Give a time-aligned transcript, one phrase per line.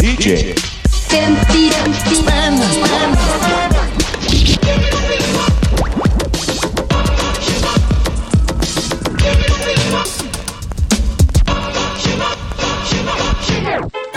[0.00, 0.54] DJ,
[1.10, 2.88] 50, 50.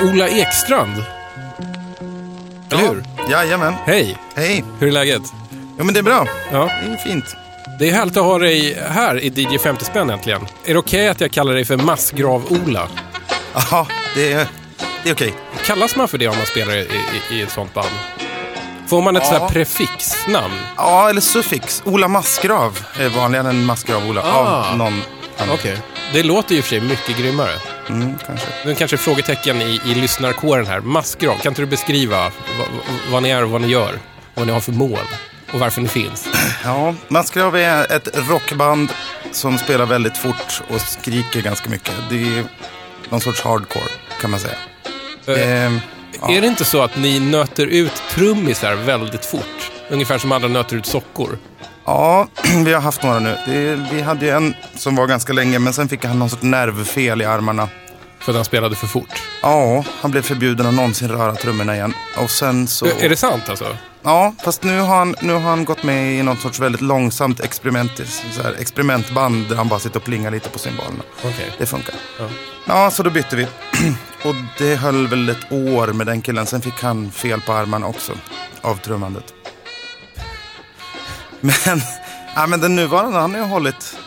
[0.03, 1.03] Ola Ekstrand.
[2.71, 3.03] Eller hur?
[3.29, 3.73] Jajamän.
[3.85, 4.63] Hej, Hej.
[4.79, 5.21] hur är läget?
[5.77, 6.27] Ja men det är bra.
[6.51, 6.69] Ja.
[6.85, 7.25] Det är fint.
[7.82, 10.41] Det är härligt att ha dig här i DJ 50 spänn äntligen.
[10.66, 12.88] Är det okej att jag kallar dig för Massgrav-Ola?
[13.72, 14.48] Ja, det är,
[15.03, 15.34] det är okej.
[15.66, 16.88] Kallas man för det om man spelar i,
[17.31, 17.88] i, i ett sånt band?
[18.88, 19.30] Får man ett Ja.
[19.30, 20.53] sånt här prefixnamn?
[20.77, 21.81] Ja, eller suffix.
[21.86, 24.22] Ola Massgrav är vanligare än Massgrav-Ola.
[24.22, 24.70] Ah.
[24.72, 25.02] Av någon
[25.38, 25.53] annan.
[25.53, 25.77] Okej.
[26.13, 27.53] Det låter ju för sig mycket grymmare.
[27.89, 28.48] Mm, kanske.
[28.66, 30.80] Nu kanske är frågetecken i, i lyssnarkåren här.
[30.80, 32.17] Massgrav, kan inte du beskriva
[32.59, 32.67] vad,
[33.11, 34.00] vad ni är och vad ni gör?
[34.36, 35.00] Vad ni har för mål
[35.53, 36.27] och varför ni finns?
[36.63, 38.91] Ja, Massgrav är ett rockband
[39.31, 41.93] som spelar väldigt fort och skriker ganska mycket.
[42.09, 42.43] Det är
[43.09, 44.55] någon sorts hardcore, kan man säga.
[45.27, 45.80] Eh, Ehm,
[46.21, 46.31] ja.
[46.31, 49.71] Är det inte så att ni nöter ut trummisar väldigt fort?
[49.89, 51.38] Ungefär som andra nöter ut sockor.
[51.86, 52.27] Ja,
[52.65, 53.38] vi har haft några nu.
[53.45, 56.43] Det, vi hade ju en som var ganska länge, men sen fick han någon sorts
[56.43, 57.67] nervfel i armarna.
[58.19, 59.23] För att han spelade för fort.
[59.41, 61.93] Ja, han blev förbjuden att någonsin röra trummorna igen.
[62.17, 62.86] Och sen så...
[62.86, 63.65] Är det sant alltså?
[64.03, 67.39] Ja, fast nu har, han, nu har han gått med i något sorts väldigt långsamt
[67.39, 67.91] experiment,
[68.31, 71.03] så här, experimentband där han bara sitter och plingar lite på symbolerna.
[71.17, 71.55] Okej.
[71.58, 71.95] Det funkar.
[72.19, 72.25] Ja.
[72.67, 73.43] Ja, så då bytte vi.
[74.25, 76.45] och det höll väl ett år med den killen.
[76.45, 78.11] Sen fick han fel på armarna också
[78.61, 79.33] av trummandet.
[81.39, 81.81] Men,
[82.36, 83.97] ja, men den nuvarande, han har ju hållit,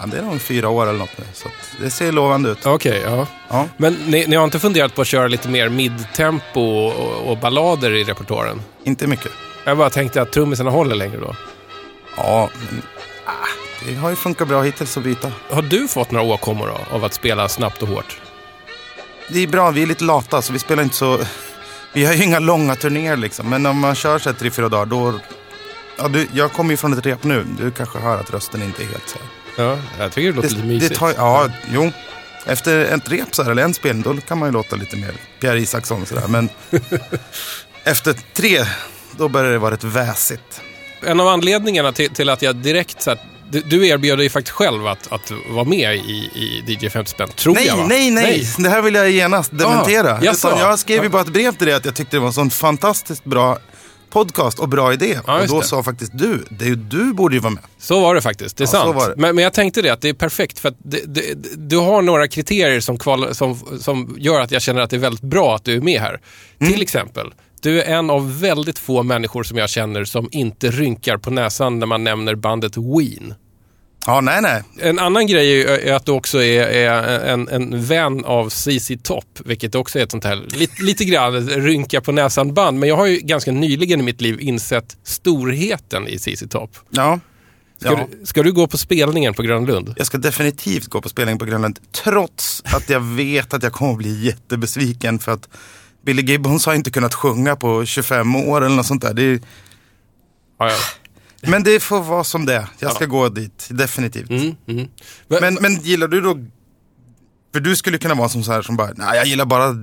[0.00, 1.24] ja, det är nog fyra år eller något nu.
[1.32, 1.48] Så
[1.80, 2.66] det ser lovande ut.
[2.66, 3.26] Okej, ja.
[3.48, 3.68] Ja.
[3.76, 7.92] Men ni, ni har inte funderat på att köra lite mer midtempo och, och ballader
[7.92, 8.62] i repertoaren?
[8.84, 9.32] Inte mycket.
[9.64, 11.36] Jag bara tänkte att trummisarna håller längre då.
[12.16, 12.82] Ja, men
[13.24, 13.32] ah,
[13.86, 15.32] det har ju funkat bra hittills att byta.
[15.50, 18.20] Har du fått några åkommor då, av att spela snabbt och hårt?
[19.28, 21.18] Det är bra, vi är lite lata så vi spelar inte så...
[21.92, 23.50] Vi har ju inga långa turnéer liksom.
[23.50, 25.12] Men om man kör så här tre, fyra dagar då...
[25.98, 27.46] Ja, du, jag kommer ju från ett rep nu.
[27.58, 29.39] Du kanske hör att rösten inte är helt så här.
[29.56, 30.88] Ja, jag tycker det låter lite mysigt.
[30.92, 31.92] det tar, Ja, jo.
[32.46, 35.12] Efter ett rep så här, eller en spelning, då kan man ju låta lite mer
[35.40, 36.28] Pierre Isaksson sådär.
[36.28, 36.48] Men
[37.84, 38.64] efter tre,
[39.16, 40.60] då börjar det vara rätt väsigt.
[41.02, 43.18] En av anledningarna till, till att jag direkt så här,
[43.50, 47.54] du, erbjöd dig faktiskt själv att, att vara med i, i DJ 50 spänn, tror
[47.54, 47.86] Nej, jag va?
[47.88, 50.12] nej, nej, Det här vill jag genast dementera.
[50.12, 50.32] Ah?
[50.32, 52.32] Utan jag skrev ju bara ett brev till dig att jag tyckte det var en
[52.32, 53.58] sån fantastiskt bra
[54.10, 55.18] podcast och bra idé.
[55.26, 55.66] Ja, och då det.
[55.66, 57.62] sa faktiskt du, det är ju du borde ju vara med.
[57.78, 58.98] Så var det faktiskt, det är Ja, sant.
[58.98, 59.14] det.
[59.16, 62.02] Men, men jag tänkte det, att det är perfekt för att det, det, du har
[62.02, 65.54] några kriterier som, kval, som, som gör att jag känner att det är väldigt bra
[65.54, 66.20] att du är med här.
[66.60, 66.72] Mm.
[66.72, 67.32] Till exempel,
[67.62, 71.78] du är en av väldigt få människor som jag känner som inte rynkar på näsan
[71.78, 73.34] när man nämner bandet Ween.
[74.06, 74.62] Ja, nej, nej.
[74.78, 79.24] En annan grej är att du också är, är en, en vän av CC Top,
[79.44, 82.78] vilket också är ett sånt här lite, lite grann rynka på näsan-band.
[82.78, 86.70] Men jag har ju ganska nyligen i mitt liv insett storheten i CC Top.
[86.90, 87.20] Ja.
[87.80, 88.06] Ska, ja.
[88.10, 89.94] du, ska du gå på spelningen på Grönlund?
[89.96, 91.78] Jag ska definitivt gå på spelning på Grönland.
[92.04, 95.48] Trots att jag vet att jag kommer att bli jättebesviken för att
[96.04, 99.14] Billy Gibbons har inte kunnat sjunga på 25 år eller något sånt där.
[99.14, 99.40] Det är,
[100.60, 100.76] Ja, ja.
[101.40, 102.66] Men det får vara som det.
[102.78, 104.30] Jag ska gå dit, definitivt.
[104.30, 104.88] Mm, mm.
[105.28, 106.38] Men, men gillar du då...
[107.52, 109.74] För du skulle kunna vara som så här som bara, nej jag gillar bara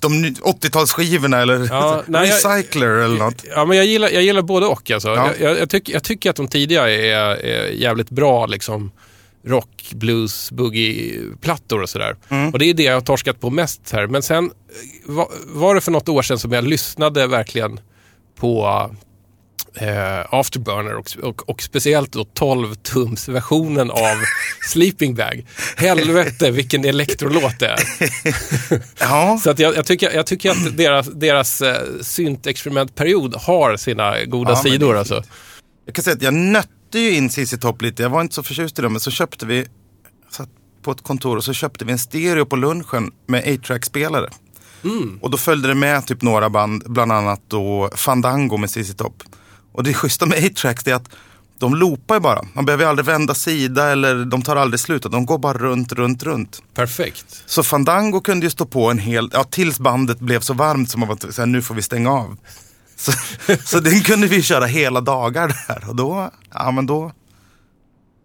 [0.00, 3.44] de ny- 80-talsskivorna eller Ja, nej, jag- Recycler eller något.
[3.50, 4.90] Ja, men jag gillar, jag gillar både och.
[4.90, 5.08] Alltså.
[5.08, 5.30] Ja.
[5.40, 8.90] Jag, jag, jag, tycker, jag tycker att de tidiga är, är jävligt bra liksom,
[9.46, 12.16] rock, blues, boogie-plattor och sådär.
[12.28, 12.50] Mm.
[12.52, 14.06] Och det är det jag har torskat på mest här.
[14.06, 14.50] Men sen eh,
[15.14, 17.80] var, var det för något år sedan som jag lyssnade verkligen
[18.38, 18.90] på
[19.76, 24.16] eh, Afterburner och, och, och speciellt då 12-tums-versionen av
[24.68, 25.46] Sleeping Bag.
[25.76, 27.80] Helvete vilken elektrolåt det är.
[29.00, 34.24] Ja, Så att jag, jag, tycker, jag tycker att deras, deras eh, syntexperimentperiod har sina
[34.24, 34.96] goda Ja, sidor.
[34.96, 35.22] Alltså.
[35.86, 38.02] jag kan säga att jag nötte ju in CC Top lite.
[38.02, 39.66] Jag var inte så förtjust i dem, men så köpte vi,
[40.30, 40.48] satt
[40.82, 44.28] på ett kontor och så köpte vi en stereo på lunchen med 8-track-spelare.
[44.84, 45.18] Mm.
[45.22, 49.22] Och då följde det med typ några band, bland annat då Fandango med CC Top.
[49.74, 51.08] Och det schyssta med 8-tracks är att
[51.58, 52.42] de loopar ju bara.
[52.54, 55.02] Man behöver aldrig vända sida eller de tar aldrig slut.
[55.02, 56.62] De går bara runt, runt, runt.
[56.74, 57.42] Perfekt.
[57.46, 61.00] Så Fandango kunde ju stå på en hel, ja tills bandet blev så varmt som
[61.00, 62.36] man var så här, nu får vi stänga av.
[62.96, 63.12] Så,
[63.64, 67.12] så den kunde vi köra hela dagar där och då, ja men då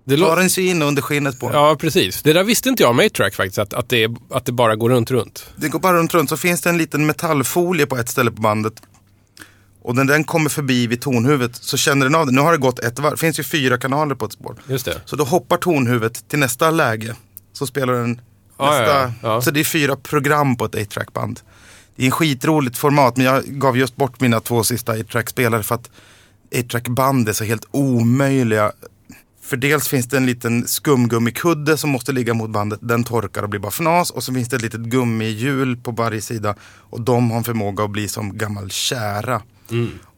[0.06, 2.22] Det lå- den sig in under skinnet på ja, precis.
[2.24, 4.90] Det där visste inte jag om A-Track faktiskt, att, att, det, att det bara går
[4.90, 5.45] runt, runt.
[5.56, 8.42] Det går bara runt, runt så finns det en liten metallfolie på ett ställe på
[8.42, 8.74] bandet.
[9.90, 12.32] Och när den kommer förbi vid tonhuvudet så känner den av det.
[12.32, 14.56] Nu har det gått ett varv, det finns ju fyra kanaler på ett spår.
[14.68, 15.02] Just det.
[15.06, 17.16] Så då hoppar tonhuvudet till nästa läge.
[17.54, 18.22] Så spelar den
[18.58, 19.42] Ja, Nästa, ja, ja.
[19.42, 21.40] Så det är fyra program på ett 8-track-band.
[21.96, 25.76] Det är en skitroligt format, men jag gav just bort mina två sista 8-track-spelare för
[25.76, 25.90] att
[26.52, 28.72] 8-track-band är så helt omöjliga.
[29.42, 32.80] För dels finns det en liten skumgummikudde som måste ligga mot bandet.
[32.82, 34.12] Den torkar och blir bara fnas.
[34.12, 36.56] Och så finns det ett litet gummihjul på varje sida.
[36.90, 39.42] Och de har en förmåga att bli som gammal kära.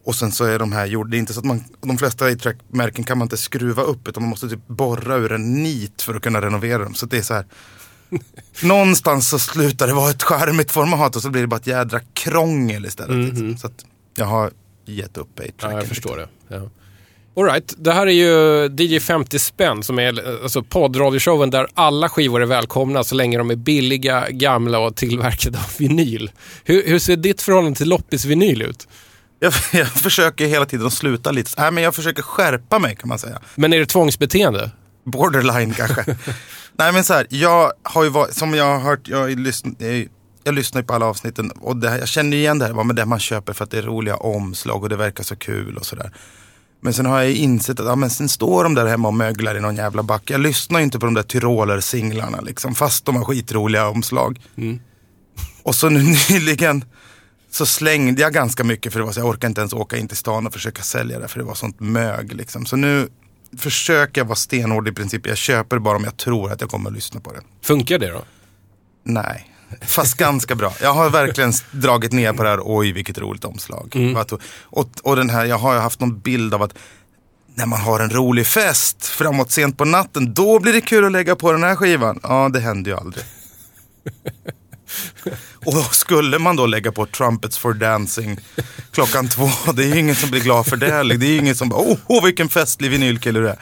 [0.04, 2.28] Och sen så är de här gjorda, det är inte så att man, de flesta
[2.28, 6.14] 8-track-märken kan man inte skruva upp utan man måste typ borra ur en nit för
[6.14, 6.94] att kunna renovera dem.
[6.94, 7.44] Så det är så här.
[8.62, 12.00] Någonstans så slutar det vara ett charmigt format och så blir det bara ett jädra
[12.14, 13.28] krångel istället.
[13.28, 13.56] Liksom.
[13.56, 13.84] Så att
[14.16, 14.50] jag har
[14.86, 15.52] gett upp 8-tracken.
[15.60, 16.28] Ja, jag förstår det.
[16.48, 16.70] Ja.
[17.36, 17.74] All right.
[17.78, 22.46] Det här är ju DJ 50 spänn som är alltså poddradioshowen där alla skivor är
[22.46, 26.30] välkomna så länge de är billiga, gamla och tillverkade av vinyl.
[26.64, 28.88] Hur, hur ser ditt förhållande till loppisvinyl ut?
[29.42, 31.50] Jag, jag försöker hela tiden att sluta lite.
[31.58, 33.40] Nej, men jag försöker skärpa mig kan man säga.
[33.54, 34.70] Men är det tvångsbeteende?
[35.04, 36.16] Borderline kanske.
[36.78, 40.08] Nej men så här, jag har ju varit, som jag har hört, jag, lyssn, jag,
[40.44, 43.04] jag lyssnar ju på alla avsnitten och det jag känner igen det här, med det
[43.06, 46.12] man köper för att det är roliga omslag och det verkar så kul och sådär.
[46.80, 49.56] Men sen har jag insett att ja, men sen står de där hemma och möglar
[49.56, 50.30] i någon jävla back.
[50.30, 54.40] Jag lyssnar ju inte på de där Tyroler-singlarna liksom, fast de har skitroliga omslag.
[55.62, 56.84] Och så nu nyligen
[57.52, 60.08] så slängde jag ganska mycket för det var så jag orkade inte ens åka in
[60.08, 62.66] till stan och försöka sälja det för det var sånt mög liksom.
[62.66, 63.08] Så nu
[63.58, 65.26] försöker jag vara stenhård i princip.
[65.26, 67.40] Jag köper bara om jag tror att jag kommer att lyssna på det.
[67.62, 68.22] Funkar det då?
[69.04, 69.48] Nej,
[69.82, 70.72] fast ganska bra.
[70.82, 73.90] Jag har verkligen dragit ner på det här, oj vilket roligt omslag.
[73.94, 76.74] To- Och, och den här, jag har haft någon bild av att
[77.54, 81.12] när man har en rolig fest framåt sent på natten, då blir det kul att
[81.12, 82.20] lägga på den här skivan.
[82.22, 83.24] Ja, det händer ju aldrig.
[85.64, 88.38] Och skulle man då lägga på Trumpets for Dancing
[88.90, 91.02] klockan två, det är ju ingen som blir glad för det.
[91.18, 93.58] Det är ju ingen som bara, oh, oh vilken festlig vinylkille du är.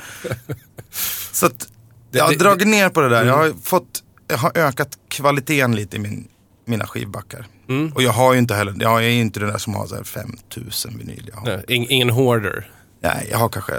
[1.32, 1.69] Så att
[2.11, 3.25] jag har dragit ner på det där.
[3.25, 6.29] Jag har, fått, jag har ökat kvaliteten lite i min,
[6.67, 7.47] mina skivbackar.
[7.94, 9.94] Och jag har ju inte heller, jag är ju inte den där som har så
[9.97, 11.31] här 5000 vinyl.
[11.33, 12.71] Jag har, Nej, ing- ingen hoarder.
[13.03, 13.73] nej, jag har kanske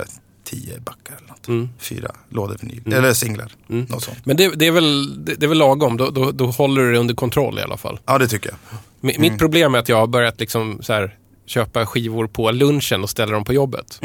[0.51, 1.27] 10 backar eller
[1.61, 1.69] något.
[1.79, 3.51] Fyra lådor vinyl, eller singlar.
[3.67, 4.25] Något sånt.
[4.25, 6.91] Men det, det, är väl, det, det är väl lagom, då, då, då håller du
[6.91, 7.99] det under kontroll i alla fall.
[8.05, 8.79] Ja, det tycker jag.
[9.11, 11.15] Mi- Mitt problem är att jag har börjat liksom så här,
[11.45, 13.99] köpa skivor på lunchen och ställa dem på jobbet.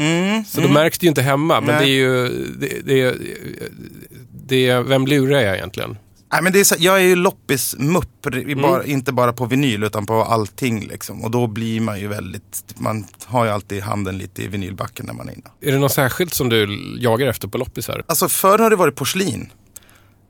[0.47, 1.85] Så då märks det ju inte hemma, men Nej.
[1.85, 2.29] det är ju...
[2.59, 3.15] Det, det,
[4.47, 5.97] det, vem lurar jag egentligen?
[6.31, 8.27] Nej, men det är så, jag är ju loppismupp,
[8.61, 10.87] bara, inte bara på vinyl utan på allting.
[10.87, 11.23] Liksom.
[11.23, 15.13] Och då blir man ju väldigt, man har ju alltid handen lite i vinylbacken när
[15.13, 15.49] man är inne.
[15.61, 18.03] Är det något särskilt som du jagar efter på loppisar?
[18.07, 19.51] Alltså förr har det varit porslin.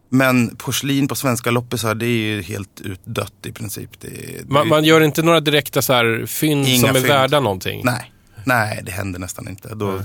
[0.10, 3.90] Men porslin på svenska loppisar det är ju helt utdött i princip.
[4.00, 7.08] Det, det, Man, man gör inte några direkta så här fynd Inga som är fynd.
[7.08, 7.82] värda någonting?
[7.84, 8.12] Nej,
[8.44, 9.76] nej det händer nästan inte.
[9.76, 10.02] Då,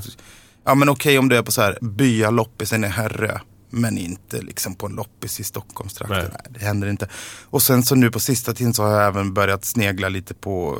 [0.64, 3.38] ja men okej om det är på så här byaloppisen i Herrö.
[3.74, 6.18] Men inte liksom på en loppis i Stockholmstrakten.
[6.18, 6.28] Nej.
[6.32, 6.58] Nej.
[6.60, 7.08] det händer inte.
[7.50, 10.72] Och sen så nu på sista tiden så har jag även börjat snegla lite på
[10.74, 10.78] uh,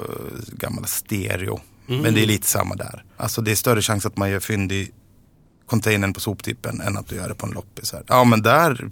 [0.53, 1.61] gamla stereo.
[1.87, 3.05] Men det är lite samma där.
[3.17, 4.91] Alltså det är större chans att man gör fynd i
[5.67, 7.93] containern på soptippen än att du gör det på en loppis.
[7.93, 8.03] Här.
[8.07, 8.91] Ja men där,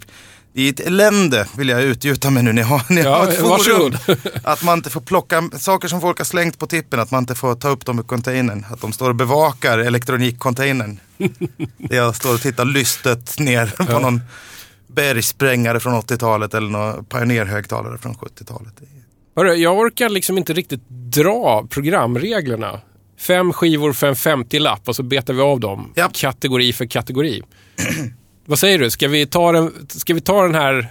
[0.53, 2.53] är ett elände vill jag utgjuta mig nu.
[2.53, 3.97] Ni har, ni Ja, har ett forum.
[4.43, 7.35] Att man inte får plocka saker som folk har slängt på tippen, att man inte
[7.35, 8.65] får ta upp dem ur containern.
[8.71, 10.99] Att de står och bevakar elektronikcontainern.
[11.77, 14.21] Jag står och tittar lystet ner på någon
[14.87, 18.73] bergsprängare från 80-talet eller någon pioneerhögtalare från 70-talet.
[19.35, 22.81] Hörru, jag orkar liksom inte riktigt dra programreglerna.
[23.19, 25.93] Fem skivor för en 50-lapp och så betar vi av dem.
[25.95, 26.09] Ja.
[26.13, 27.43] Kategori för kategori.
[28.45, 28.89] Vad säger du?
[28.89, 30.89] Ska vi ta den, ska vi ta den här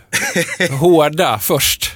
[0.81, 1.93] hårda först?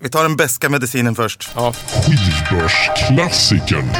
[0.00, 1.50] Vi tar den beska medicinen först.
[1.54, 1.72] Ja.
[1.72, 3.90] Skivbörsklassikern.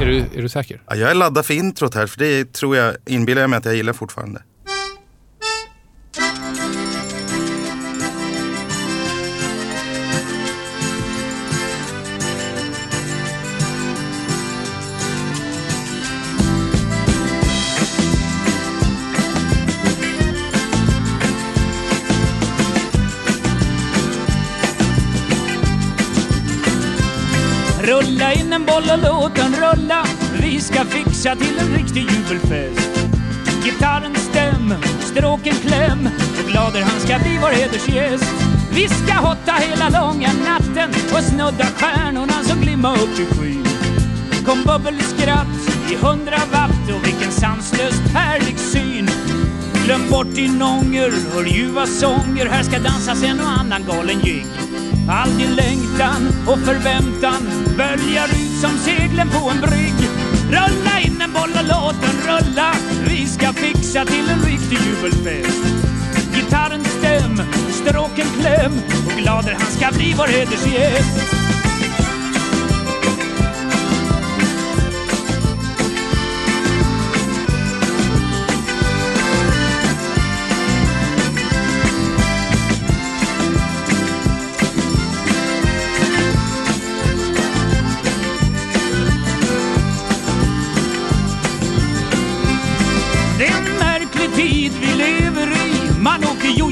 [0.00, 0.82] Är du, är du säker?
[0.86, 3.64] Ja, jag är laddad för introt här, för det tror jag, inbillar jag mig att
[3.64, 4.42] jag gillar fortfarande.
[27.98, 30.06] Rulla in en boll och låt den rulla.
[30.42, 33.10] Vi ska fixa till en riktig jubelfest.
[33.64, 36.08] Gitarren stäm, stråken kläm.
[36.38, 38.34] Och glader han ska bli vår hedersgäst.
[38.72, 43.66] Vi ska hotta hela långa natten Och snudda stjärnorna som glimmar upp i skyn.
[44.46, 45.56] Kom bubbelskratt
[45.90, 49.07] i hundra watt Och vilken sanslöst härlig syn.
[49.88, 52.46] Glöm bort din ånger, hör ljuva sånger.
[52.46, 54.46] Här ska dansas en och annan galen jigg
[55.08, 57.42] All din längtan och förväntan
[57.76, 59.94] böljar ut som seglen på en brygg.
[60.50, 62.72] Rulla in en boll och låt den rulla.
[63.08, 65.64] Vi ska fixa till en riktig jubelfest.
[66.34, 67.42] Gitarren stäm,
[67.72, 68.72] stråken kläm
[69.06, 71.47] och glader han ska bli vår hedersgäst.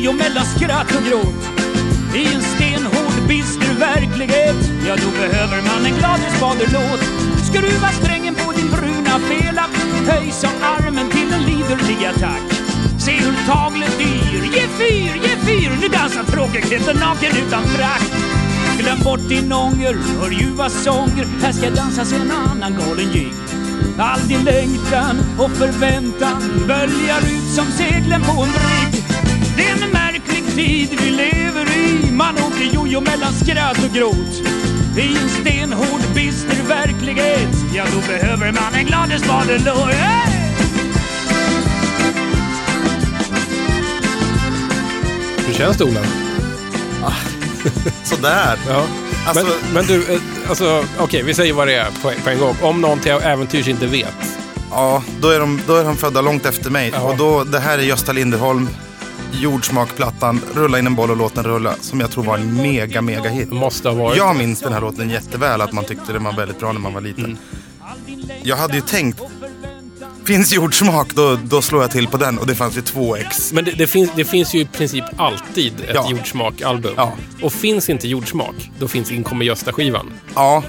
[0.07, 1.43] Jojo mellan skratt och gråt
[2.15, 4.57] I en stenhård bister verklighet.
[4.89, 7.03] Ja, då behöver man en gladisfaderlåt
[7.49, 9.65] Skruva strängen på din bruna fela.
[10.09, 12.43] Höj som armen till en liderlig attack.
[12.99, 15.71] Se hur taglet yr Ge fyr, ge fyr.
[15.81, 18.07] Nu dansar tråkigheten naken utan frack.
[18.79, 21.27] Glöm bort din ånger, hör ljuva sånger.
[21.43, 23.35] Här ska dansas en annan galen jigg
[23.99, 28.97] All din längtan och förväntan böljar ut som seglen på en brygg
[30.57, 34.43] tid vi lever i Man åker jojo mellan skratt och gråt
[34.99, 40.33] I en stenhård bister verklighet Ja, då behöver man en gladisfaderlåt hey!
[45.47, 46.01] Hur känns det Ola?
[48.05, 48.59] Sådär.
[48.69, 48.85] Ja.
[49.27, 52.39] Alltså- men, men du, eh, alltså, okej, vi säger vad det är på, på en
[52.39, 52.57] gång.
[52.63, 54.15] Om någon till äventyrs inte vet.
[54.71, 56.91] Ja, då är, de, då är de födda långt efter mig.
[56.95, 57.01] Ja.
[57.01, 58.69] Och då, det här är Gösta Linderholm,
[59.41, 63.03] Jordsmakplattan, Rulla in en boll och låt den rulla, som jag tror var en mega,
[63.03, 63.53] mega hit.
[63.53, 64.17] Måste ha varit.
[64.19, 66.95] Jag minns den här låten jätteväl, att man tyckte den var väldigt bra när man
[66.95, 67.25] var liten.
[67.25, 67.39] Mm.
[68.43, 69.21] Jag hade ju tänkt,
[70.25, 72.39] finns jordsmak, då, då slår jag till på den.
[72.39, 73.53] Och det fanns ju två ex.
[73.53, 76.09] Men det, det, finns, det finns ju i princip alltid ett Ja.
[76.11, 76.95] jordsmak-album.
[76.97, 77.13] Ja.
[77.43, 80.13] Och finns inte jordsmak, då finns Inkommer Gösta-skivan.
[80.35, 80.63] Ja.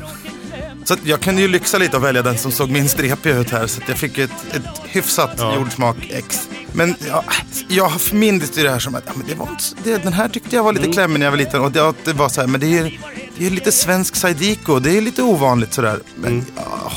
[0.87, 3.67] Så jag kunde ju lyxa lite och välja den som såg minst repig ut här.
[3.67, 5.55] Så jag fick ett, ett hyfsat Ja.
[5.55, 6.49] jordsmak ex.
[6.73, 7.23] Men ja,
[7.67, 10.29] jag har minns det här som att ja, men det var inte, det, den här
[10.29, 10.93] tyckte jag var lite Mm.
[10.93, 11.61] klämmig när jag var liten.
[11.61, 12.99] Och det, det var så här, men det är,
[13.37, 14.79] det är lite svensk Saidiko.
[14.79, 15.99] Det är lite ovanligt sådär.
[16.15, 16.45] Men, Mm.
[16.55, 16.91] ja.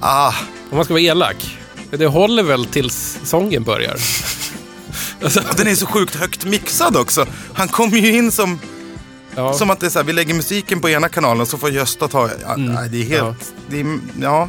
[0.00, 0.34] ah,
[0.70, 1.58] Om man ska vara elak.
[1.90, 3.96] Det håller väl tills sången börjar.
[5.24, 7.26] alltså, den är så sjukt högt mixad också.
[7.54, 8.58] Han kommer ju in som,
[9.36, 9.52] ja.
[9.52, 12.08] som att det är så här, vi lägger musiken på ena kanalen så får Gösta
[12.08, 12.30] ta...
[12.42, 13.54] Ja, nej, det är helt...
[13.70, 14.00] Mm.
[14.20, 14.48] Ja.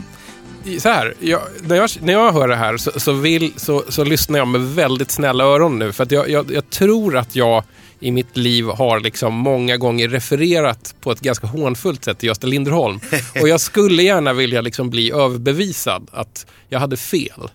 [0.63, 0.79] Det är, ja.
[0.79, 4.03] Så här, jag, när, jag, när jag hör det här så, så, vill, så, så
[4.03, 5.91] lyssnar jag med väldigt snälla öron nu.
[5.91, 7.63] För att jag, jag, jag tror att jag
[7.99, 12.47] i mitt liv har liksom många gånger refererat på ett ganska hånfullt sätt till Gösta
[12.47, 12.99] Linderholm.
[13.41, 17.49] Och jag skulle gärna vilja liksom bli överbevisad att jag hade fel.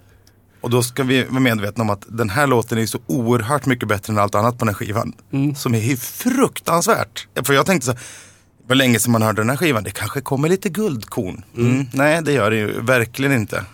[0.60, 3.88] Och då ska vi vara medvetna om att den här låten är så oerhört mycket
[3.88, 5.12] bättre än allt annat på den här skivan.
[5.32, 5.54] Mm.
[5.54, 7.26] Som är fruktansvärt.
[7.42, 8.00] För jag tänkte så här,
[8.62, 11.44] det var länge sedan man hörde den här skivan, det kanske kommer lite guldkorn.
[11.56, 11.86] Mm.
[11.92, 13.64] Nej, det gör det ju verkligen inte.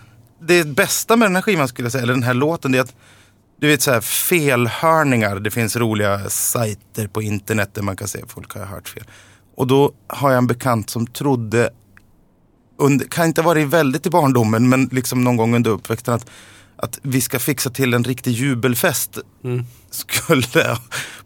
[0.40, 2.82] Det bästa med den här skivan skulle jag säga, eller den här låten, det är
[2.82, 2.94] att
[3.60, 5.40] du vet så här felhörningar.
[5.40, 9.04] Det finns roliga sajter på internet där man kan se folk har hört fel.
[9.56, 11.70] Och då har jag en bekant som trodde,
[12.78, 16.30] under, kan inte ha varit väldigt i barndomen, men liksom någon gång under uppväxten att,
[16.84, 19.18] att vi ska fixa till en riktig jubelfest.
[19.90, 20.78] Skulle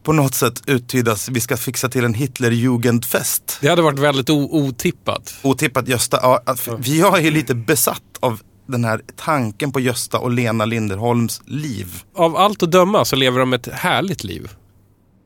[0.02, 3.58] på något sätt uttydas, vi ska fixa till en Hitlerjugendfest.
[3.60, 5.34] Det hade varit väldigt otippat.
[5.42, 10.30] Otippat Gösta, ja, vi är ju lite besatt av den här tanken på Gösta och
[10.30, 12.02] Lena Linderholms liv.
[12.14, 14.50] Av allt att döma så lever de ett härligt liv.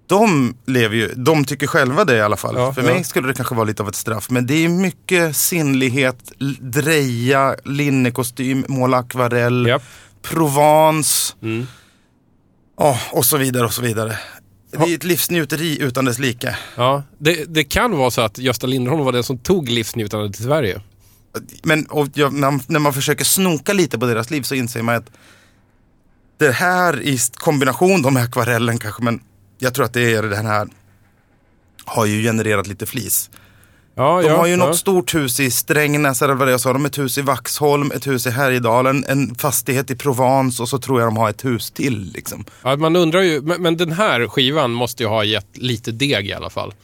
[0.06, 2.54] De lever ju, de tycker själva det i alla fall.
[2.56, 2.94] Ja, För ja.
[2.94, 4.30] mig skulle det kanske vara lite av ett straff.
[4.30, 9.82] Men det är mycket sinnlighet, dreja, linnekostym, måla akvarell, Japp.
[10.22, 11.34] Provence.
[11.42, 11.66] Mm.
[12.76, 14.18] Ja, och så vidare och så vidare.
[14.70, 16.56] Det är ett livsnjuteri utan dess like.
[16.76, 20.44] Ja, det, det kan vara så att Gösta Linderholm var den som tog livsnjutandet till
[20.44, 20.80] Sverige.
[21.62, 25.10] Men jag, när, när man försöker snoka lite på deras liv så inser man att
[26.38, 29.20] det här i kombination med akvarellen kanske, men
[29.58, 30.68] jag tror att det är den här
[31.84, 33.30] har ju genererat lite flis.
[33.94, 34.58] Ja, De ja, har ju ja.
[34.58, 36.72] något stort hus i Strängnäs, eller vad det jag sa.
[36.72, 40.68] De har ett hus i Vaxholm, ett hus i Härjedalen, en fastighet i Provence och
[40.68, 42.12] så tror jag de har ett hus till.
[42.14, 42.44] Liksom.
[42.62, 46.26] Ja, man undrar ju, men, men den här skivan måste ju ha gett lite deg
[46.26, 46.74] i alla fall.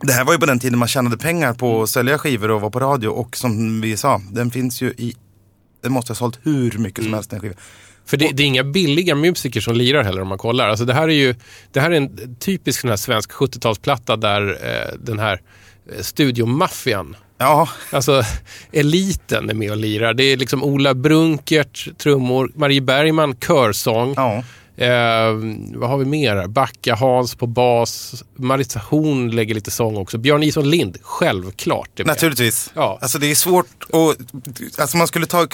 [0.00, 2.60] Det här var ju på den tiden man tjänade pengar på att sälja skivor och
[2.60, 3.08] vara på radio.
[3.08, 5.14] Och som vi sa, den finns ju i...
[5.82, 7.04] Den måste ha sålt hur mycket Mm.
[7.10, 7.56] som helst den skivan.
[8.06, 10.68] För det, det är inga billiga musiker som lirar heller om man kollar.
[10.68, 11.34] Alltså det här är ju
[11.72, 15.40] det här är en typisk sån här svensk 70-talsplatta där eh, den här
[16.00, 18.22] studiomaffian, Ja, alltså
[18.72, 20.14] eliten är med och lirar.
[20.14, 24.14] Det är liksom Ola Brunkert, trummor, Marie Bergman, körsång.
[24.16, 24.42] ja.
[24.76, 25.32] Eh,
[25.74, 26.36] vad har vi mer?
[26.36, 26.46] här?
[26.48, 28.24] Backa Hans på bas.
[28.36, 30.18] Marita Horn lägger lite sång också.
[30.18, 32.00] Björn Ison Lind, självklart.
[32.04, 32.70] Naturligtvis.
[32.74, 32.98] Ja.
[33.00, 34.80] Alltså det är svårt att...
[34.80, 35.46] Alltså man skulle ta,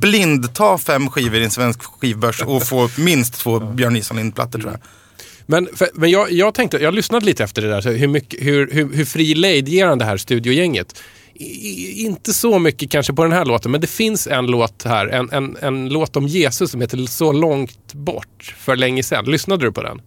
[0.00, 4.72] blind ta fem skivor i en svensk skivbörs och få minst två Björn Iselin-plattor tror
[4.72, 4.80] jag.
[5.50, 8.46] Men, för, men jag, jag tänkte, jag lyssnade lite efter det där, så hur, mycket,
[8.46, 11.02] hur, hur, hur fri lejd ger han det här studiogänget?
[11.34, 15.06] I, inte så mycket kanske på den här låten, men det finns en låt här,
[15.06, 19.24] en, en, en låt om Jesus som heter Så långt bort för länge sedan.
[19.24, 20.00] Lyssnade du på den?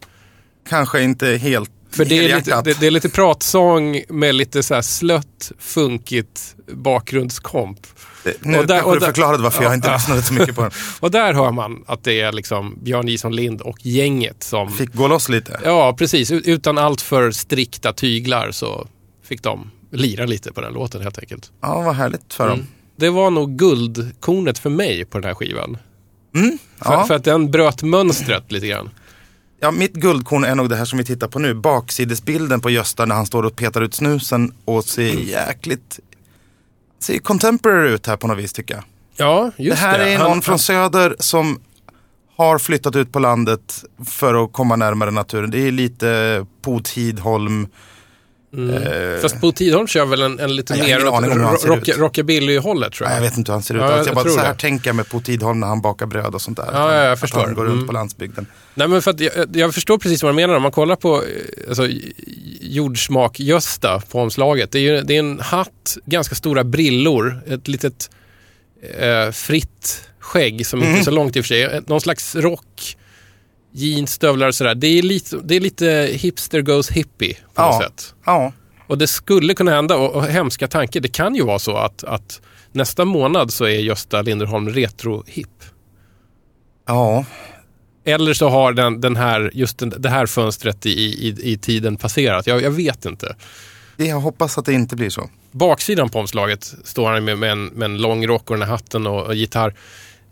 [0.69, 4.73] Kanske inte helt För det är, lite, det, det är lite pratsång med lite så
[4.73, 7.79] här slött, funkigt bakgrundskomp.
[8.24, 10.22] Det- Nu och där- och du där- förklarade varför jag inte Ja.
[10.22, 10.72] så mycket på den.
[11.00, 14.72] Och där hör man att det är liksom Björn Jison Lind och gänget som...
[14.72, 15.60] Fick gå loss lite.
[15.63, 16.32] Ja, precis.
[16.32, 18.88] Utan allt för strikta tyglar så
[19.24, 21.51] fick de lira lite på den låten helt enkelt.
[21.62, 22.68] Ja, vad härligt för dem.
[22.96, 25.77] Det var nog guldkornet för mig på den här skivan.
[26.34, 27.03] För, Ja.
[27.08, 28.89] för att den bröt mönstret lite grann.
[29.60, 31.53] Ja, mitt guldkorn är nog det här som vi tittar på nu.
[31.53, 35.24] Baksidesbilden på Gösta när han står och petar ut snusen och ser Mm.
[35.27, 36.00] jäkligt...
[37.03, 38.83] Ser contemporary ut här på något vis tycker jag.
[39.15, 41.62] Ja, just Det här är Han- någon från söder som
[42.38, 45.51] har flyttat ut på landet för att komma närmare naturen.
[45.51, 46.79] Det är lite Po
[48.53, 49.13] Tidholm.
[49.13, 53.07] Eh, Fast Bo Tidholm kör väl en, en lite Nej, jag mer rock, rockabilly-hållet tror
[53.07, 53.24] nej, jag.
[53.24, 53.81] jag vet inte hur han ser ut.
[53.81, 54.07] Ja, alls.
[54.07, 54.60] jag jag bara, så här det.
[54.60, 56.69] tänker jag med Po Tidholm när han bakar bröd och sånt där.
[56.74, 57.39] Ja, ja, jag Att förstår.
[57.45, 57.88] han går runt Mm.
[57.88, 58.45] på landsbygden.
[58.75, 60.53] Nej, men för att jag, jag förstår precis vad du menar.
[60.55, 61.27] Om man kollar på eh,
[61.69, 61.88] alltså,
[62.62, 64.72] jordsmak-Gösta på omslaget.
[64.72, 68.10] Det är, ju, det är en hatt, ganska stora brillor, ett litet
[69.00, 70.89] eh, fritt skägg som Mm.
[70.91, 71.81] inte är så långt i och för sig.
[71.88, 72.98] Någon slags rock,
[73.74, 74.75] jeans, stövlar och sådär.
[74.75, 77.82] Det är lite, det är lite hipster goes hippie på något Ja.
[77.84, 78.13] sätt.
[78.25, 78.51] Ja,
[78.88, 82.03] Och det skulle kunna hända, och, och hemska tanke, det kan ju vara så att,
[82.03, 85.63] att nästa månad så är Gösta Linderholm retro-hip.
[86.88, 87.25] ja.
[88.06, 91.98] Eller så har den, den här, just den, det här fönstret i, i, i tiden
[91.98, 92.48] passerat.
[92.48, 93.36] Jag, jag vet inte.
[93.98, 95.30] Jag hoppas att det inte blir så.
[95.51, 98.74] Baksidan på omslaget står han med, med, en, med en lång rock och den här
[98.75, 99.74] hatten och, och gitarr.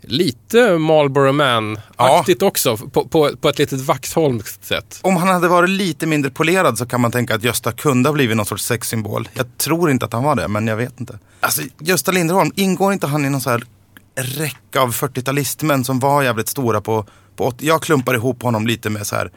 [0.03, 4.99] Lite Marlboro Man-aktigt också, på, på, på ett litet Vaxholmskt sätt.
[5.01, 8.13] Om han hade varit lite mindre polerad så kan man tänka att Gösta kunde ha
[8.13, 9.29] blivit någon sorts sexsymbol.
[9.33, 11.19] Jag tror inte att han var det, men jag vet inte.
[11.39, 13.63] Alltså, Gösta Linderholm, ingår inte han i någon så här
[14.15, 18.89] räcka av 40-talistmän som var jävligt stora på, på 80 Jag klumpar ihop honom lite
[18.89, 19.31] med så här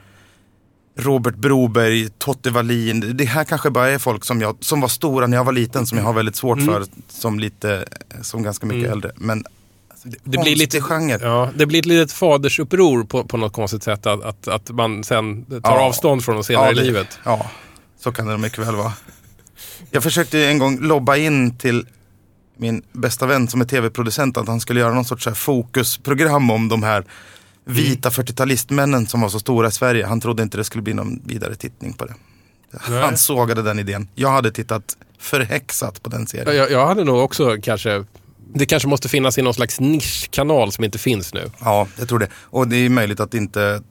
[0.99, 3.17] Robert Broberg, Totte Wallin.
[3.17, 5.87] Det här kanske bara är folk som, jag, som var stora när jag var liten,
[5.87, 6.75] som jag har väldigt svårt Mm.
[6.75, 7.85] för som lite,
[8.23, 9.13] som ganska mycket äldre.
[9.17, 9.45] Men
[10.05, 11.19] det, Det blir lite, genre.
[11.23, 14.07] ja, det blir ett litet fadersuppror på, på något konstigt sätt.
[14.07, 15.81] Att, att, att man sen tar Ja.
[15.81, 17.19] avstånd från dem senare i det- livet.
[17.25, 17.51] Ja,
[18.01, 18.93] så kan det mycket väl vara.
[19.91, 21.87] Jag försökte en gång lobba in till
[22.57, 26.83] min bästa vän som är tv-producent att han skulle göra någon sorts fokusprogram om de
[26.83, 27.05] här
[27.65, 30.07] vita 40-talistmännen som var så stora i Sverige.
[30.07, 32.15] Han trodde inte det skulle bli någon vidare tittning på det.
[32.89, 33.03] Nej.
[33.03, 34.09] Han sågade den idén.
[34.15, 36.57] Jag hade tittat förhäxat på den Ja, serien.
[36.57, 38.05] Jag, jag hade nog också kanske...
[38.57, 41.51] Det kanske måste finnas i någon slags nischkanal som inte finns nu.
[41.61, 42.29] Ja, jag tror det.
[42.35, 43.83] Och det är möjligt att inte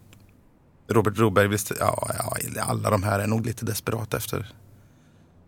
[0.89, 4.47] Robert Broberg visste, ja, ja, alla de här är nog lite desperata efter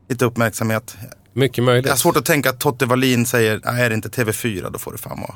[0.10, 0.98] lite uppmärksamhet.
[1.34, 1.86] Mycket möjligt.
[1.86, 4.92] Jag har svårt att tänka att Totte Wallin säger, är det inte TV4 då får
[4.92, 5.36] det fan vara.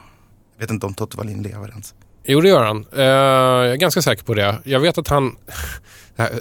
[0.56, 1.94] Jag vet inte om Totte Wallin lever ens.
[2.24, 2.86] Jo, det gör han.
[2.94, 4.58] Eh, jag är ganska säker på det.
[4.64, 5.36] Jag vet att han...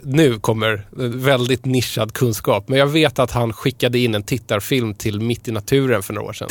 [0.03, 0.87] Nu kommer
[1.19, 5.53] väldigt nischad kunskap, men jag vet att han skickade in en tittarfilm till Mitt i
[5.53, 6.49] naturen för några år sedan.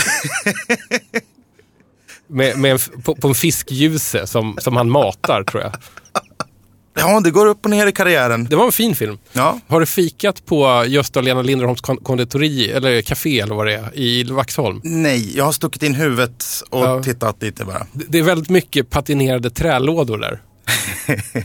[2.27, 5.71] med, med en, på, på en fiskljuse som, som han matar, tror jag.
[6.99, 8.45] Ja, det går upp och ner i karriären.
[8.45, 9.17] Det var en fin film.
[9.33, 13.65] Ja, Har du fikat på Gösta och Lena Linderholms kon- konditori, eller café eller vad
[13.67, 14.81] det är, i Vaxholm?
[14.83, 17.03] nej, jag har stuckit in huvudet och Ja.
[17.03, 17.87] tittat lite bara.
[17.93, 20.41] Det det är väldigt mycket patinerade trälådor där.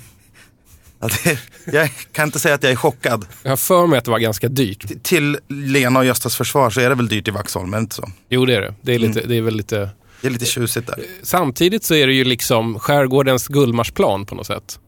[1.02, 1.38] Ja, det,
[1.72, 3.26] jag kan inte säga att jag är chockad.
[3.42, 5.02] Jag har för mig att det var ganska dyrt.
[5.02, 8.10] Till Lena och Göstas försvar så är det väl dyrt i Vaxholm, men inte så.
[8.28, 8.74] Jo, det är det.
[8.82, 9.90] Det är, lite, det är väl lite...
[10.20, 10.98] Det är lite tjusigt där.
[11.22, 14.78] Samtidigt så är det ju liksom skärgårdens Gullmarsplan på något sätt.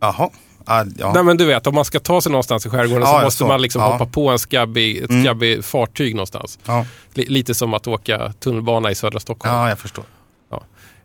[0.00, 0.30] Jaha.
[0.64, 1.12] Ah, ja.
[1.14, 3.38] Nej men du vet, om man ska ta sig någonstans i skärgården Ja, så måste
[3.38, 3.46] så.
[3.46, 3.82] man liksom.
[3.82, 3.92] Mm.
[3.92, 6.58] hoppa på en skabbig, ett skabbigt fartyg någonstans.
[7.14, 9.54] Lite som att åka tunnelbana i södra Stockholm.
[9.54, 10.04] ja, jag förstår.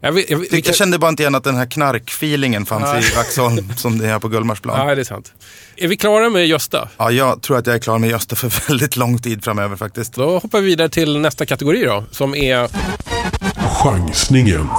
[0.05, 0.09] Ja.
[0.09, 2.83] Jag, vet- jag, vet- vi Jag, kände bara inte igen att den här knarkfeelingen fanns
[2.83, 2.99] Ja.
[2.99, 4.87] i Vaxholm som det är på Gullmarsplan.
[4.87, 5.33] Ja, det är sant.
[5.75, 6.89] Är vi klara med Gösta?
[6.97, 10.13] Ja, jag tror att jag är klar med Gösta för väldigt lång tid framöver faktiskt.
[10.13, 12.69] Då hoppar vi vidare till nästa kategori då, som är...
[13.83, 14.69] Chansningen.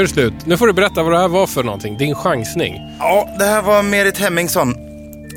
[0.00, 0.34] Nu är det slut.
[0.46, 1.98] Nu får du berätta vad det här var för någonting.
[1.98, 2.74] Din chansning.
[2.98, 4.74] Ja, det här var Merit Hemmingsson.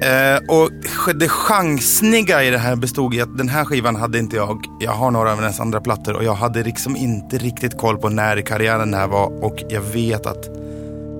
[0.04, 4.19] Eh, och ch- det chansniga i det här bestod i att den här skivan hade
[4.19, 4.65] inte jag.
[4.80, 8.10] Jag har några av hennes andra plattor och jag hade liksom inte riktigt koll på
[8.10, 9.43] när i karriären det här var.
[9.43, 10.49] Och jag vet att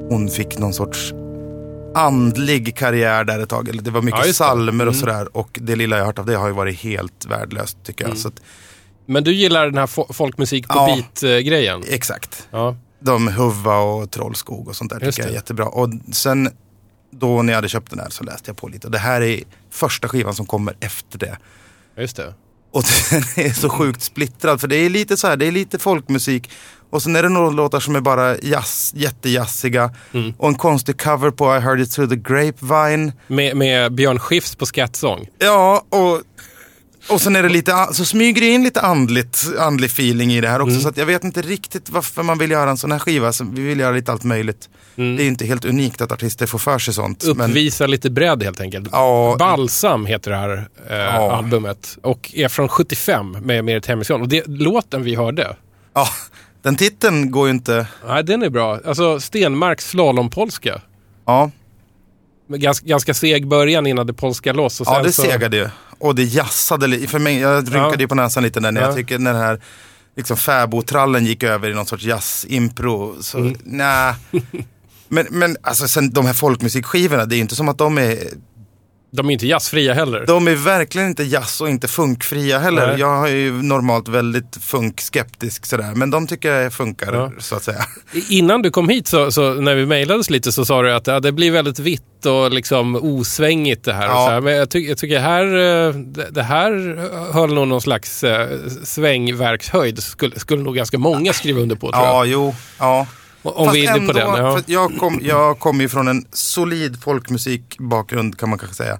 [0.10, 1.14] hon fick någon sorts
[1.96, 3.70] andlig karriär där ett tag.
[3.70, 5.00] Eller Det var mycket Ja, salmer och Mm.
[5.00, 5.38] sådär.
[5.38, 8.18] Och det lilla jag hört av det har ju varit helt värdelöst tycker jag.
[8.18, 8.42] Så att,
[9.06, 10.86] Men du gillar den här fo- folkmusik på Ja.
[11.22, 11.84] beat-grejen?
[11.90, 12.48] exakt.
[12.52, 12.76] Ja.
[13.04, 15.66] De Huva och Trollskog och sånt där Just tycker jag är jättebra.
[15.66, 16.50] Och sen
[17.12, 18.88] då när jag hade köpt den här så läste jag på lite.
[18.88, 21.38] Och det här är första skivan som kommer efter det.
[21.98, 22.34] Just det.
[22.72, 25.80] Och den är så sjukt splittrad för det är lite så här, det är lite
[25.80, 26.50] folkmusik.
[26.90, 29.92] Och sen är det några låtar som är bara jazz, jättejazziga.
[30.14, 30.34] Mm.
[30.38, 33.12] Och en konstig cover på I heard it through the grapevine.
[33.28, 35.28] Med, med Björn Skifs på skattsång.
[35.40, 36.22] Ja, och,
[37.10, 40.48] och sen är det lite, så smyger det in lite andligt, andlig feeling i det
[40.48, 40.72] här också.
[40.72, 40.82] Mm.
[40.82, 43.34] Så jag vet inte riktigt varför man vill göra en sån här skiva.
[43.34, 44.70] Så vi vill göra lite allt möjligt.
[44.96, 45.16] Mm.
[45.16, 47.24] Det är inte helt unikt att artister får för sig sånt.
[47.36, 48.90] Men, Uppvisa lite bredd helt enkelt.
[48.92, 49.36] Ja.
[49.40, 51.36] Balsam heter det här eh, Ja.
[51.36, 51.98] albumet.
[52.02, 54.22] Och är från 75 med Merit Hemmingsson.
[54.22, 55.56] Och det, låten vi hörde,
[55.94, 56.08] ja,
[56.62, 57.88] den titeln går ju inte...
[58.08, 58.80] nej den är bra.
[58.86, 60.82] Alltså Stenmarks slalompolska.
[61.26, 61.52] Ja,
[62.48, 64.82] Ganska, ganska seg början innan det polska loss.
[64.82, 65.70] Och ja sen det så, segade ju.
[66.04, 67.08] Och det jassade lite.
[67.08, 68.00] För mig, jag rynkade Ja.
[68.00, 68.88] ju på näsan lite där när Ja.
[68.88, 69.62] jag tycker när den här
[70.18, 73.22] liksom fäbodtrallen gick över i någon sorts jazz-impro.
[73.22, 73.56] Så Mm.
[73.64, 74.14] nej.
[75.08, 78.18] Men, men alltså sen de här folkmusikskivorna, det är ju inte som att de är
[79.16, 80.26] De är inte jazzfria heller.
[80.28, 82.88] De är verkligen inte jazz och inte funkfria heller.
[82.88, 83.00] Nej.
[83.00, 85.92] Jag är ju normalt väldigt funkskeptisk sådär.
[85.96, 87.32] Men de tycker jag funkar Ja.
[87.40, 87.86] så att säga.
[88.30, 91.20] Innan du kom hit, så, så när vi mejlades lite, så sa du att ja,
[91.20, 94.06] det blir väldigt vitt och liksom osvängigt det här.
[94.08, 94.28] Ja.
[94.30, 94.42] här.
[94.42, 96.72] Men jag, ty jag tycker här, eh, det, det här
[97.34, 98.48] höll nog någon slags eh,
[98.84, 100.04] svängverkshöjd.
[100.04, 102.16] Skulle, skulle nog ganska många skriva under på tror jag.
[102.16, 103.08] Ja, jo, ja.
[103.44, 104.46] Om Fast vi är inne på ändå, den.
[104.46, 104.62] Ja.
[104.66, 109.00] jag kom, jag kom ju från en solid folkmusikbakgrund kan man kanske säga.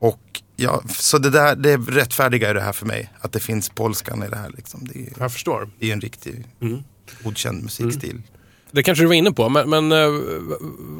[0.00, 0.20] Och
[0.56, 3.12] ja, så det där, det rättfärdiga är det här för mig.
[3.20, 4.80] Att det finns polskan i det här liksom.
[4.92, 5.68] Det är, Jag förstår.
[5.78, 6.78] det är en riktig Mm.
[7.24, 8.22] godkänd musikstil.
[8.72, 10.08] Det kanske du var inne på, men, men eh,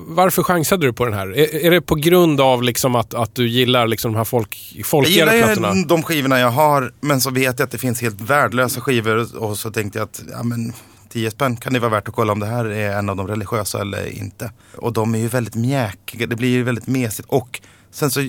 [0.06, 1.26] varför chansade du på den här?
[1.38, 4.72] Är, är det på grund av liksom att, att du gillar liksom de här folk,
[4.76, 5.74] Jag folkigare gillar plattorna?
[5.74, 9.36] ju de skivorna jag har, men så vet jag att det finns helt värdelösa skivor.
[9.42, 10.72] Och så tänkte jag att, ja men
[11.12, 13.28] 10 spänn kan det vara värt att kolla om det här är en av de
[13.28, 14.52] religiösa eller inte.
[14.76, 17.28] Och de är ju väldigt mjäkiga, det blir ju väldigt mesigt.
[17.28, 18.28] Och sen så,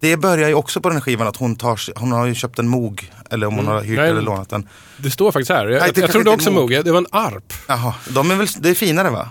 [0.00, 2.58] det börjar ju också på den här skivan att hon tar hon har ju köpt
[2.58, 3.12] en Moog.
[3.30, 4.00] Eller om hon har hyrt Mm.
[4.02, 4.68] Nej, eller lånat den.
[4.96, 5.66] Det står faktiskt här.
[5.68, 6.62] Jag, Nej, det jag, trodde också är nog.
[6.62, 6.82] Moge.
[6.82, 7.52] Det var en arp.
[7.68, 9.28] Jaha, de är väl, det är finare va?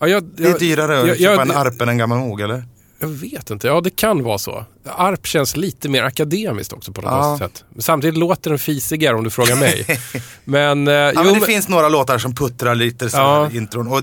[0.00, 2.18] Ja, jag, Det är jag- dyrare att jag- köpa jag- en arp än en gammal
[2.18, 2.64] Moog eller?
[2.98, 3.66] Jag vet inte.
[3.66, 4.64] Ja, det kan vara så.
[4.84, 7.38] Arp känns lite mer akademiskt också på något Ja.
[7.38, 7.64] sätt.
[7.78, 9.86] Samtidigt låter den fisigare om du frågar mig.
[10.44, 13.50] men, eh, Ja, jo, men det men- finns några låtar som puttrar lite så Ja.
[13.52, 13.86] intron.
[13.88, 14.00] Och,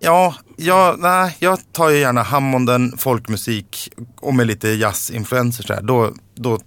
[0.00, 5.82] ja, ja, nej, jag tar ju gärna Hammonden, folkmusik och med lite jazzinfluenser så här.
[5.82, 6.58] Då, då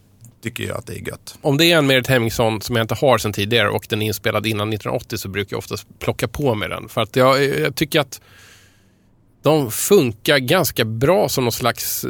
[0.43, 1.37] tycker jag att det är gött.
[1.41, 4.05] om det är en Merit Hemmingsson som jag inte har sedan tidigare och den är
[4.05, 6.89] inspelad innan 1980 så brukar jag oftast plocka på mig den.
[6.89, 8.21] För att jag, jag tycker att
[9.43, 12.09] de funkar ganska bra som någon slags eh,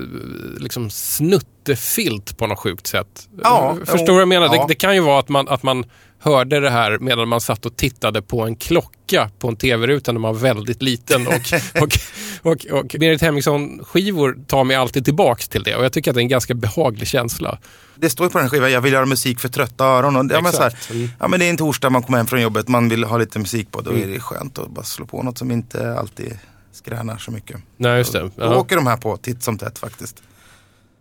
[0.57, 3.29] liksom, snuttefilt på något sjukt sätt.
[3.43, 4.45] Ja, Förstår du vad jag menar?
[4.45, 4.61] ja.
[4.61, 5.85] Det, det kan ju vara att man, att man
[6.19, 10.19] hörde det här medan man satt och tittade på en klocka på en tv-ruta när
[10.19, 11.27] man var väldigt liten.
[11.27, 11.33] Och,
[11.81, 11.97] och,
[12.41, 16.19] och, och Berit Hemmingsson-skivor tar mig alltid tillbaks till det och jag tycker att det
[16.19, 17.57] är en ganska behaglig känsla.
[17.95, 20.15] Det står ju på den skivan, jag vill göra musik för trötta öron.
[20.15, 20.75] Och, ja, men så här.
[20.91, 21.09] Mm.
[21.19, 23.39] ja, men det är en torsdag, man kommer hem från jobbet, man vill ha lite
[23.39, 23.81] musik på.
[23.81, 26.39] Då är det skönt att bara slå på något som inte alltid
[26.73, 27.57] skränar så mycket.
[27.77, 28.29] Nej, just det.
[28.35, 30.23] Då åker de här på titt som tätt faktiskt.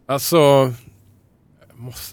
[0.09, 0.73] Alltså, Är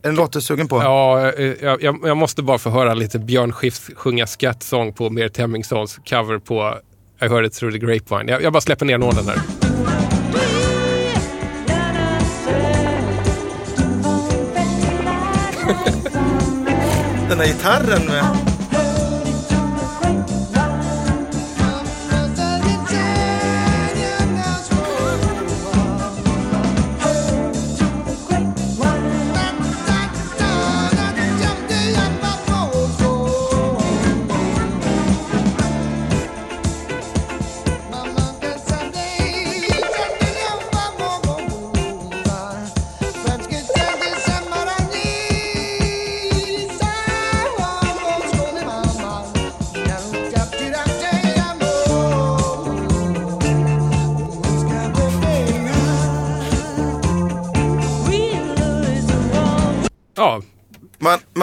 [0.02, 0.78] det en låt du är sugen på?
[0.84, 5.10] ja, eh, jag, jag, jag måste bara få höra lite Björn Skifs sjunga skattsång på
[5.10, 6.78] Merit Hemmingssons cover på
[7.22, 8.32] I heard it through the grapevine.
[8.32, 9.40] Jag, jag bara släpper ner nålen här.
[17.30, 18.49] Den här gitarren med...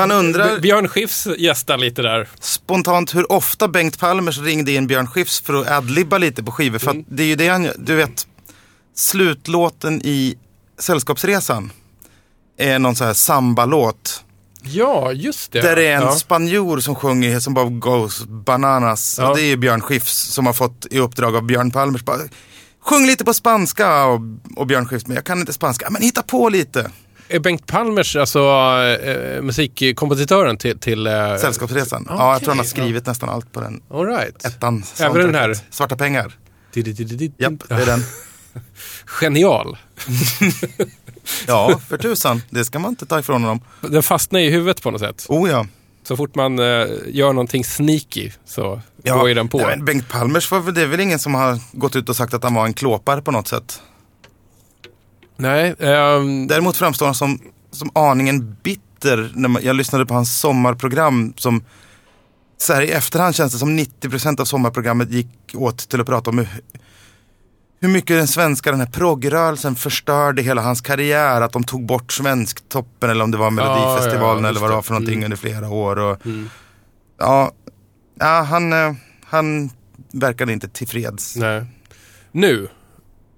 [0.08, 2.28] Man, undrar Björn Skifs gästar lite där.
[2.40, 6.78] spontant hur ofta Bengt Palmers ringde in Björn Skifs för att adlibba lite på skivor.
[6.78, 7.68] För att det är ju det han.
[7.78, 8.26] Du vet,
[8.94, 10.38] slutlåten i
[10.78, 11.72] Sällskapsresan
[12.58, 14.22] är någon sån här samba-låt.
[14.62, 15.60] Ja, just det.
[15.60, 16.12] Där det är en ja.
[16.12, 19.18] spanjor som sjunger som bara goes bananas.
[19.18, 19.30] Ja.
[19.30, 22.02] Och det är Björn Skifs som har fått i uppdrag av Björn Palmers.
[22.02, 22.18] Bara,
[22.80, 24.20] Sjung lite på spanska och,
[24.56, 25.90] och Björn Skifs, men jag kan inte spanska.
[25.90, 26.90] Men hitta på lite.
[27.28, 28.40] Är Bengt Palmers alltså
[29.02, 30.78] eh, musikkompositören till...
[30.78, 32.06] till eh, Sällskapsresan.
[32.08, 33.82] Ja, jag tror han har skrivit nästan allt på den.
[33.90, 34.44] All right.
[34.44, 34.84] Ettan.
[35.00, 35.58] Även den här?
[35.70, 36.32] Svarta pengar.
[37.38, 38.00] Japp, det är den.
[39.20, 39.78] Genial.
[41.46, 42.42] Ja, för tusan.
[42.50, 43.60] Det ska man inte ta ifrån honom.
[43.80, 45.26] Den fastnar i huvudet på något sätt.
[45.28, 45.66] Oh ja.
[46.02, 49.18] Så fort man eh, gör någonting sneaky så ja.
[49.18, 49.58] går ju den på.
[49.58, 52.34] Nej, men Bengt Palmers, var det är väl ingen som har gått ut och sagt
[52.34, 53.82] att han var en klåpare på något sätt.
[55.36, 57.38] Nej, ehm, Däremot framstår han som,
[57.70, 59.30] som aningen bitter.
[59.34, 61.64] När man, jag lyssnade på hans sommarprogram som
[62.58, 66.30] så här, i efterhand känns det som 90% av sommarprogrammet gick åt till att prata
[66.30, 66.48] om hur,
[67.80, 71.40] hur mycket den svenska, den här proggrörelsen förstörde hela hans karriär.
[71.40, 74.74] Att de tog bort Svensktoppen eller om det var Melodifestivalen ja, eller just vad det
[74.74, 75.24] var för någonting Mm.
[75.24, 75.98] under flera år.
[75.98, 76.18] Och,
[77.18, 77.52] ja,
[78.20, 78.92] ja, han, eh,
[79.24, 79.70] han
[80.12, 81.36] verkade inte tillfreds.
[81.36, 81.64] nej.
[82.32, 82.68] Nu.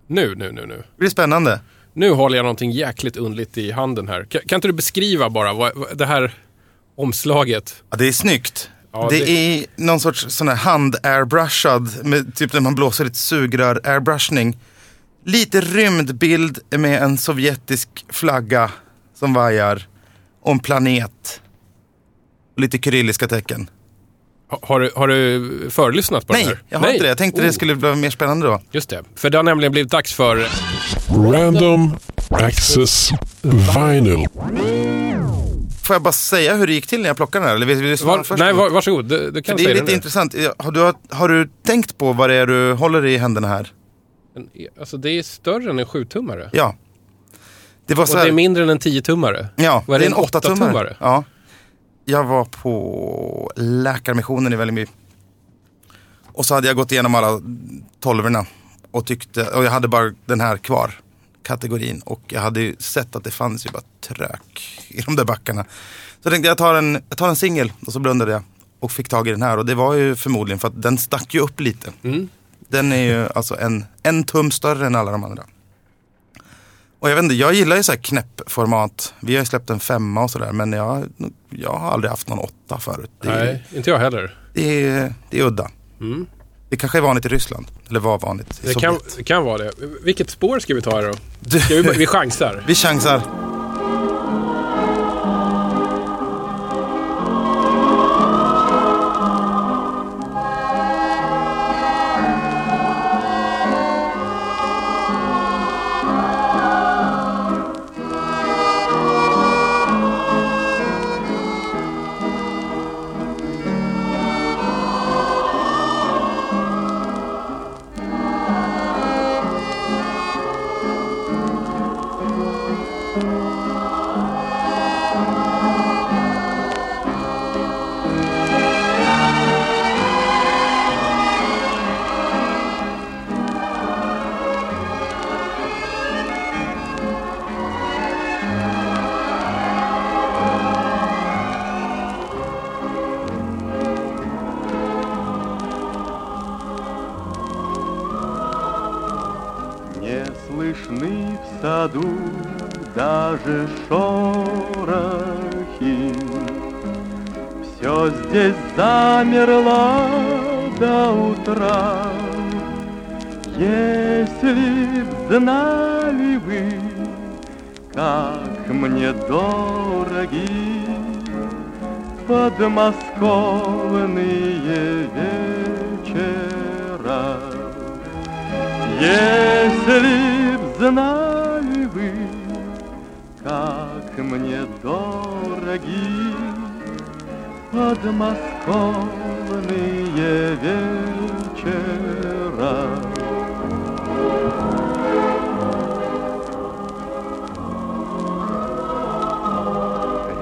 [0.07, 0.77] Nu, nu, nu, nu.
[0.77, 1.61] Det blir spännande.
[1.99, 4.25] Nu håller jag någonting jäkligt undligt i handen här.
[4.25, 6.35] Kan, kan inte du beskriva bara vad, vad, det här
[6.97, 7.83] omslaget?
[7.91, 8.71] Ja, det är snyggt.
[8.93, 13.17] Ja, det, det- är någon sorts sån här hand-airbrushad, med typ när man blåser ett
[13.17, 14.59] sugrör, airbrushning.
[15.25, 18.71] Lite rymdbild med en sovjetisk flagga
[19.15, 19.89] som vajar.
[20.43, 21.41] Och en planet.
[22.55, 23.71] Och lite kyrilliska tecken.
[24.49, 26.63] Ha- Har, du- har du förlyssnat på den Nej, här?
[26.69, 27.09] jag har inte det.
[27.09, 28.61] Jag tänkte Oh, det skulle bli mer spännande då.
[28.73, 29.03] Just det.
[29.17, 30.47] För det har nämligen blivit dags för...
[31.33, 31.97] Random
[32.31, 33.11] Access
[33.43, 34.27] Vinyl.
[35.85, 37.57] Får jag bara säga hur det gick till när jag plockade den här?
[37.57, 38.39] Eller vill du svara Var, först?
[38.39, 39.05] nej, var, varsågod.
[39.05, 40.35] Du, du kan det är lite det intressant.
[40.59, 43.73] Har du, har du tänkt på vad det är du håller i händerna här?
[44.37, 44.49] En-
[44.81, 46.49] Alltså det är större än en 7-tummare.
[46.53, 46.77] Ja.
[47.87, 48.29] Det var Och så det här...
[48.29, 49.47] är mindre än en 10-tummare.
[49.57, 50.39] Ja, Vad är det det, är en 8-tummare.
[50.39, 50.97] åttatummare?
[51.01, 51.25] Ja.
[52.11, 54.87] Jag var på Läkarmissionen i Vällingby.
[56.33, 57.41] Och så hade jag gått igenom alla
[58.01, 58.47] tolvorna.
[58.91, 61.01] Och, tyckte, och jag hade bara den här kvar,
[61.43, 62.03] kategorin.
[62.05, 65.65] Och jag hade ju sett att det fanns ju bara trök i de där backarna.
[65.65, 65.69] Så
[66.23, 68.43] jag tänkte jag tar en, jag tar en singel och så blundade jag.
[68.81, 69.57] Och fick tag i den här.
[69.57, 71.93] Och det var ju förmodligen för att den stack ju upp lite.
[72.03, 72.29] Mm.
[72.59, 75.45] Den är ju alltså en, en tum större än alla de andra.
[77.01, 79.15] Och jag vet inte, jag gillar ju så här knäppformat.
[79.21, 80.53] Vi har ju släppt en femma och sådär.
[80.53, 81.07] Men jag,
[81.51, 83.11] jag har aldrig haft någon åtta förut.
[83.23, 84.39] Det, är, Nej, inte jag heller.
[84.55, 85.71] det, är, det är udda.
[86.01, 86.27] Mm.
[86.69, 87.67] Det kanske är vanligt i Ryssland.
[87.89, 89.71] Eller var vanligt i Det kan, det kan vara det.
[90.03, 91.13] Vilket spår ska vi ta då?
[91.61, 92.65] Ska vi, vi chansar.
[92.67, 93.48] vi chansar.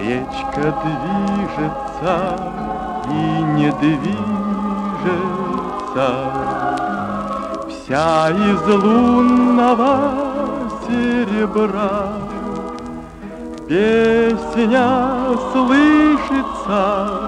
[0.07, 2.14] Речка движется
[3.11, 4.07] и не движется,
[7.69, 10.14] Вся из лунного
[10.87, 12.12] серебра,
[13.66, 14.88] Песня
[15.53, 17.25] слышится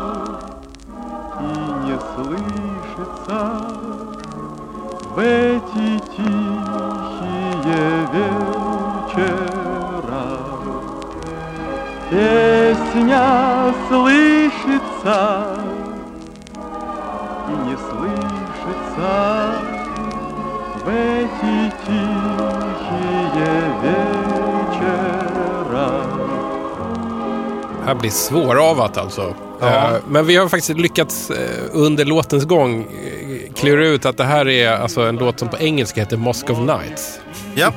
[27.88, 29.34] här blir svåravat alltså.
[29.60, 29.66] Ja.
[29.66, 31.36] Eh, Men vi har faktiskt lyckats eh,
[31.72, 35.58] under låtens gång eh, klura ut att det här är alltså en låt som på
[35.58, 37.20] engelska heter Moscow Nights.
[37.54, 37.72] Ja,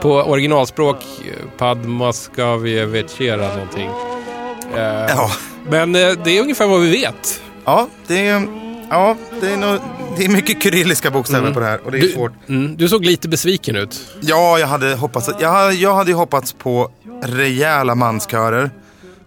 [0.00, 3.90] På originalspråk eh, Padmaskavjevechera någonting.
[4.76, 5.30] Ja.
[5.70, 7.40] Men det är ungefär vad vi vet.
[7.64, 8.46] ja det är,
[8.90, 9.78] ja, det är, nog,
[10.16, 12.32] det är mycket kyrilliska bokstäver på det här och det är Du, svårt.
[12.48, 14.00] mm, du såg lite besviken ut.
[14.20, 16.90] Ja, jag hade hoppats, jag, jag hade hoppats på
[17.22, 18.70] rejäla manskörer.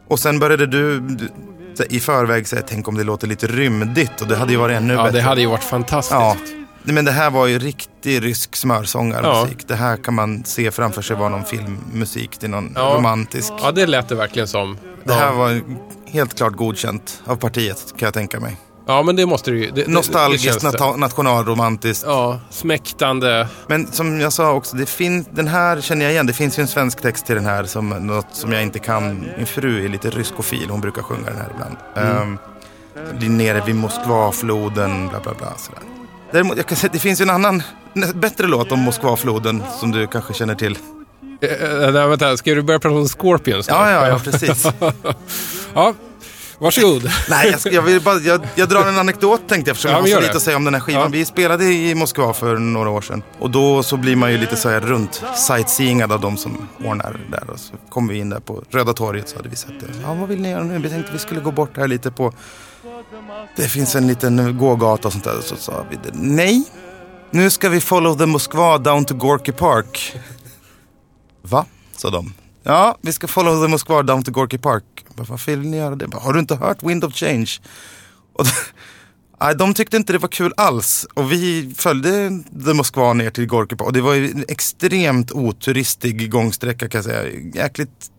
[0.10, 1.04] Och sen började du,
[1.89, 4.93] i förväg säga, tänk om det låter lite rymdigt och det hade ju varit ännu
[4.93, 5.17] Ja, bättre.
[5.17, 6.12] det hade ju varit fantastiskt.
[6.13, 6.36] Ja,
[6.84, 9.67] men det här var ju riktig rysk smörsångarmusik.
[9.67, 12.82] Det här kan man se framför sig vara någon filmmusik till någon Ja.
[12.98, 13.54] romantisk.
[13.62, 14.78] Ja, det lät det verkligen som.
[15.04, 15.32] Det här ja.
[15.34, 15.62] var
[16.12, 18.58] helt klart godkänt av partiet kan jag tänka mig.
[18.93, 19.65] Ja, men det måste det ju.
[19.65, 20.67] Det, det- det Nostalgiskt, det.
[20.71, 22.04] nata- nationalromantiskt.
[22.08, 23.47] Ja, smäktande.
[23.67, 26.25] Men som jag sa också, det finns, den här känner jag igen.
[26.28, 29.25] Det finns ju en svensk text till den här som något som jag inte kan.
[29.38, 31.75] Min fru är lite ryskofil, hon brukar sjunga den här ibland.
[31.95, 32.38] Mm.
[33.23, 35.47] Um, nere vid Moskvafloden, bla bla bla.
[35.58, 35.82] Sådär.
[36.32, 37.63] Däremot, jag kan säga, det finns ju en annan,
[38.15, 40.78] bättre låt om Moskvafloden som du kanske känner till.
[41.41, 43.67] Eh, nej, vänta, ska du börja prata om Scorpions?
[43.67, 44.67] Ja, ja, ja, precis.
[45.73, 45.93] ja.
[46.60, 47.04] Varsågod.
[47.30, 50.02] Nej, jag, jag, vill bara, jag, jag drar en anekdot tänkte jag eftersom Ja, jag
[50.04, 50.38] har så lite det.
[50.38, 51.02] att säga om den här skivan.
[51.02, 51.08] Ja.
[51.08, 53.24] Vi spelade i Moskva för några år sedan.
[53.39, 57.19] Och då så blir man ju lite så här runt sightseeingad av de som ordnar
[57.32, 57.50] där.
[57.50, 59.86] Och så kom vi in där på Röda torget så hade vi sett det.
[60.04, 60.78] Ja, vad vill ni göra nu?
[60.80, 62.34] Vi tänkte vi skulle gå bort här lite på...
[63.56, 65.41] Det finns en liten gågata och sånt där.
[65.41, 66.12] Så sa vi det.
[66.13, 66.63] Nej,
[67.32, 70.15] nu ska vi follow the Moskva down to Gorky Park.
[71.41, 71.65] Va?
[71.98, 72.34] sa de.
[72.70, 74.84] Ja, vi ska follow the Moskva down to Gorky Park.
[75.16, 76.08] Bara, Varför vill ni göra det?
[76.08, 77.50] Bara, Har du inte hört Wind of Change?
[78.34, 78.46] Och
[79.42, 81.08] nej, de tyckte inte det var kul alls.
[81.14, 83.88] Och vi följde the Moskva ner till Gorky Park.
[83.88, 87.40] Och det var ju en extremt oturistig gångsträcka kan jag säga.
[87.54, 88.12] Jäkligt,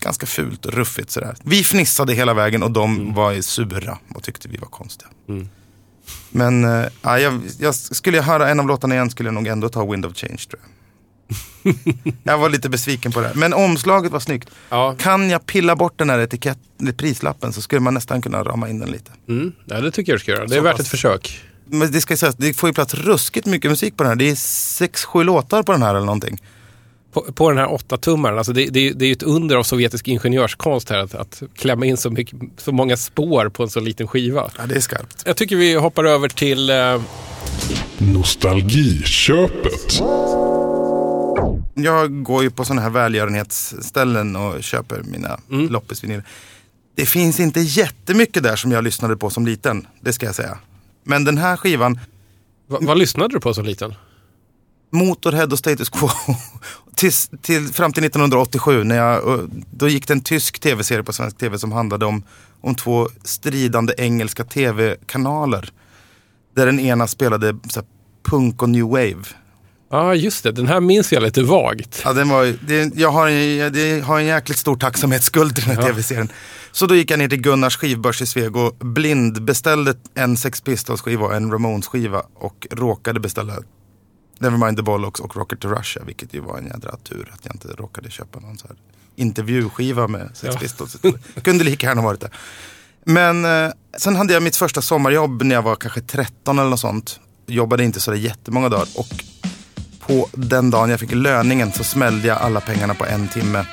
[0.00, 1.36] ganska fult och ruffigt sådär.
[1.42, 5.10] Vi fnissade hela vägen och de var ju sura och tyckte vi var konstiga.
[6.30, 9.46] Men eh, ja, jag, jag, skulle jag höra en av låtarna igen skulle jag nog
[9.46, 10.70] ändå ta Wind of Change tror jag.
[12.22, 13.32] Jag var lite besviken på det.
[13.34, 14.48] Men omslaget var snyggt.
[14.68, 14.94] Ja.
[14.98, 16.58] Kan jag pilla bort den här etikett,
[16.96, 19.10] prislappen så skulle man nästan kunna rama in den lite.
[19.28, 20.46] Mm, ja, det tycker jag du ska göra.
[20.46, 20.80] Det är Så värt pass.
[20.80, 21.40] ett försök.
[21.66, 24.16] Men det ska sägas, det får ju plats ruskigt mycket musik på den här.
[24.16, 26.42] Det är sex, sju låtar på den här eller någonting.
[27.12, 29.62] På, på den här åtta tummaren, alltså det, det, det är ju ett under av
[29.62, 33.80] sovjetisk ingenjörskonst här att, att klämma in så, mycket, så många spår på en så
[33.80, 34.50] liten skiva.
[34.58, 35.22] Ja, det är skarpt.
[35.26, 36.70] Jag tycker vi hoppar över till...
[36.70, 37.00] Eh,
[37.98, 40.00] Nostalgiköpet.
[41.74, 45.68] Jag går ju på sådana här välgörenhetsställen och köper mina Mm.
[45.68, 46.24] loppisvinyler.
[46.94, 50.58] Det finns inte jättemycket där som jag lyssnade på som liten, det ska jag säga.
[51.04, 51.98] Men den här skivan,
[52.66, 53.94] va, vad lyssnade du på som liten?
[54.92, 56.08] Motorhead och Status Quo.
[56.96, 61.38] Tills, till, fram till 1987, när jag, då gick det en tysk tv-serie på svensk
[61.38, 62.22] tv som handlade om,
[62.60, 65.72] om två stridande engelska tv-kanaler.
[66.54, 67.84] Där den ena spelade här,
[68.22, 69.24] punk och new wave.
[69.90, 70.52] Ja, ah, just det.
[70.52, 72.02] Den här minns jag lite vagt.
[72.04, 75.76] Ja, den var, det, jag har en, det, har en jäkligt stor tacksamhetsskuld till den
[75.76, 76.28] här tv-serien.
[76.72, 80.60] Så då gick jag ner till Gunnars skivbörs i Sveg och blind beställde en Sex
[80.64, 83.54] Pistols-skiva och en Ramones-skiva och råkade beställa
[84.38, 87.54] Nevermind the Bollocks och Rocket to Russia, vilket ju var en jädra tur att jag
[87.54, 88.76] inte råkade köpa någon så här
[89.16, 90.60] intervjuskiva med Sex Ja.
[90.60, 90.96] Pistols.
[91.42, 92.30] Kunde lika gärna varit det.
[93.04, 96.80] Men eh, sen hade jag mitt första sommarjobb när jag var kanske 13 eller något
[96.80, 97.20] sånt.
[97.46, 99.24] Jobbade inte så där jättemånga dagar och
[100.06, 103.64] på den dagen jag fick löningen så smällde jag alla pengarna på en timme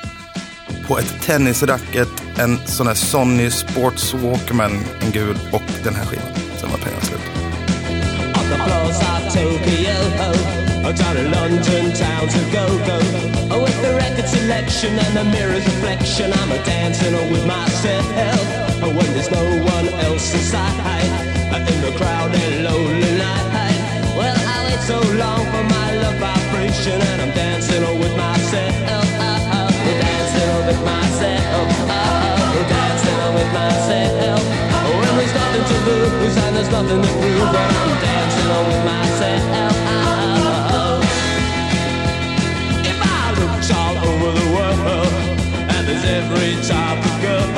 [0.88, 2.08] på ett tennisracket,
[2.38, 6.26] en sån här Sony Sports Walkman, en gul och den här skivan.
[6.60, 7.20] Sen var pengarna slut.
[8.38, 9.98] On the floors of Tokyo,
[10.84, 12.98] oh, down in London town to go go.
[13.54, 18.06] Oh, with the record selection and the mirror's reflection, I'm a dancing with myself.
[18.82, 21.10] Oh, when there's no one else inside,
[21.52, 23.42] uh, in the crowded lonely night.
[24.16, 25.51] Well, I wait so long
[35.92, 39.74] lose and there's nothing to prove, but I'm dancing with myself.
[42.90, 45.12] If I looked all over the world
[45.72, 47.48] and there's every type of girl.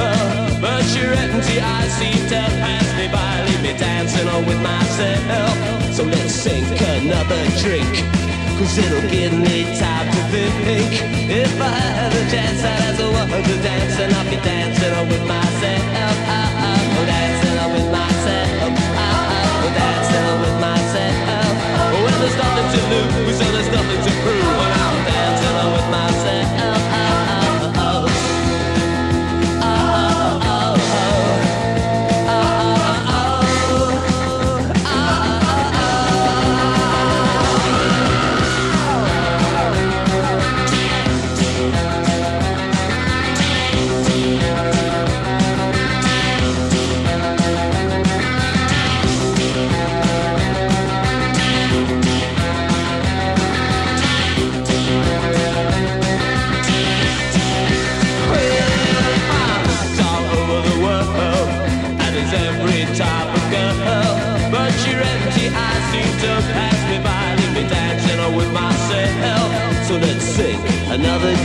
[0.60, 5.54] But your empty eyes seem to pass me by, leave me dancing on with myself.
[5.94, 7.92] So let's sink another drink.
[8.58, 10.92] Cause it'll give me time to think
[11.30, 14.94] If I had a chance I'd ask a woman to dance And I'll be dancing
[14.94, 15.82] on with myself.
[15.98, 18.72] Oh, Dancing on with myself.
[19.02, 21.94] Oh, Dancing on with myself.
[22.04, 24.73] When there's nothing to lose And there's nothing to prove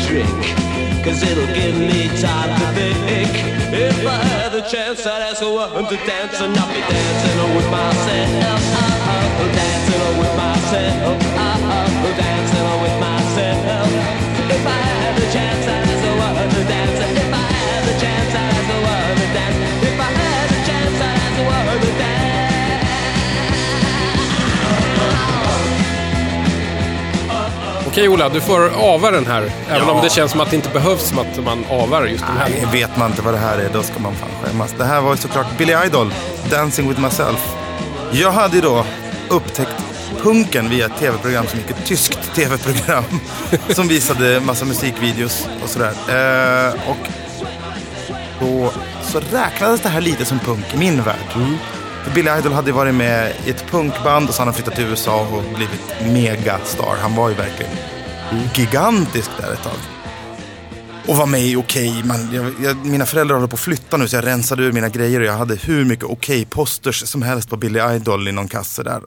[0.09, 0.41] drink,
[1.05, 2.65] cause it'll give me time to
[3.05, 3.29] think.
[3.69, 7.37] If I had the chance, I'd ask a woman to dance, and I'll be dancing
[7.55, 8.61] with myself.
[9.37, 11.17] Oh, dancing with myself.
[11.37, 13.89] Oh, dancing with myself.
[14.49, 16.97] If I had the chance, I'd ask a woman to dance.
[17.21, 19.57] If I had the chance, I'd ask a woman to dance.
[19.89, 22.18] If I had the chance, I'd ask a woman to dance.
[27.99, 29.51] Okej Ola, du får ava den här.
[29.69, 29.93] Även Ja.
[29.93, 32.49] om det känns som att det inte behövs som att man avar just den här.
[32.49, 34.75] Nej, vet man inte vad det här är, då ska man fan skämmas.
[34.77, 36.13] Det här var ju såklart Billy Idol,
[36.49, 37.55] Dancing with myself.
[38.11, 38.85] Jag hade ju då
[39.29, 39.75] upptäckt
[40.21, 43.03] punken via ett tv-program som gick, ett tyskt tv-program.
[43.69, 45.93] som visade massa musikvideos och sådär.
[46.09, 47.07] Eh, och
[48.39, 48.71] då
[49.03, 51.57] så räknades det här lite som punk i min värld.
[52.03, 54.85] För Billy Idol hade varit med i ett punkband och så hade han flyttat till
[54.85, 56.95] USA och blivit megastar.
[57.01, 57.71] Han var ju verkligen
[58.55, 59.77] gigantisk där ett tag.
[61.07, 62.03] Och var med i Okej.
[62.03, 64.89] man, jag, jag, mina föräldrar håller på att flytta nu så jag rensade ur mina
[64.89, 68.83] grejer och jag hade hur mycket Okej-posters som helst på Billy Idol i någon kasse
[68.83, 69.01] där.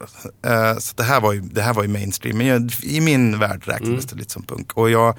[0.45, 2.37] Eh, så det här, var ju, det här var ju mainstream.
[2.37, 4.73] Men jag, i min värld räknades det lite som punk.
[4.73, 5.17] Och jag,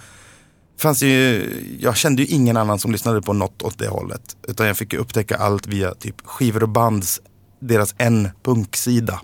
[0.80, 1.46] fanns ju,
[1.80, 4.36] jag kände ju ingen annan som lyssnade på något åt det hållet.
[4.48, 7.20] Utan jag fick ju upptäcka allt via typ skivor och bands,
[7.66, 9.20] deras en punksida.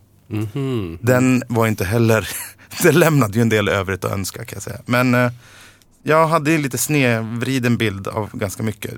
[1.00, 2.28] Den var inte heller,
[2.82, 4.80] det lämnade ju en del övrigt att önska kan jag säga.
[4.86, 5.32] Men eh,
[6.02, 8.94] jag hade ju lite snedvriden bild av ganska mycket.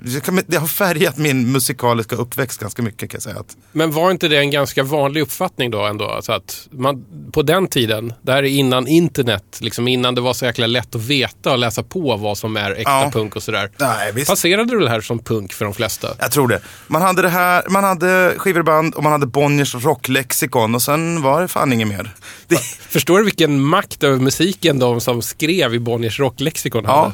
[0.47, 3.43] Det har färgat min musikaliska uppväxt ganska mycket kan jag säga.
[3.71, 6.05] Men var inte det en ganska vanlig uppfattning då ändå?
[6.09, 10.33] Alltså att man, på den tiden, det här är innan internet, liksom innan det var
[10.33, 13.09] så jäkla lätt att veta och läsa på vad som är äkta Ja.
[13.13, 13.71] punk och sådär.
[13.77, 14.29] nej, visst.
[14.29, 16.07] Passerade du det här som punk för de flesta?
[16.19, 16.61] Jag tror det.
[16.87, 20.81] Man hade det här, man hade skivor och band och man hade Bonniers rocklexikon och
[20.81, 22.13] sen var det fan inget mer.
[22.47, 22.57] Det,
[22.89, 27.13] Förstår du vilken makt över musiken de som skrev i Bonniers rocklexikon ja,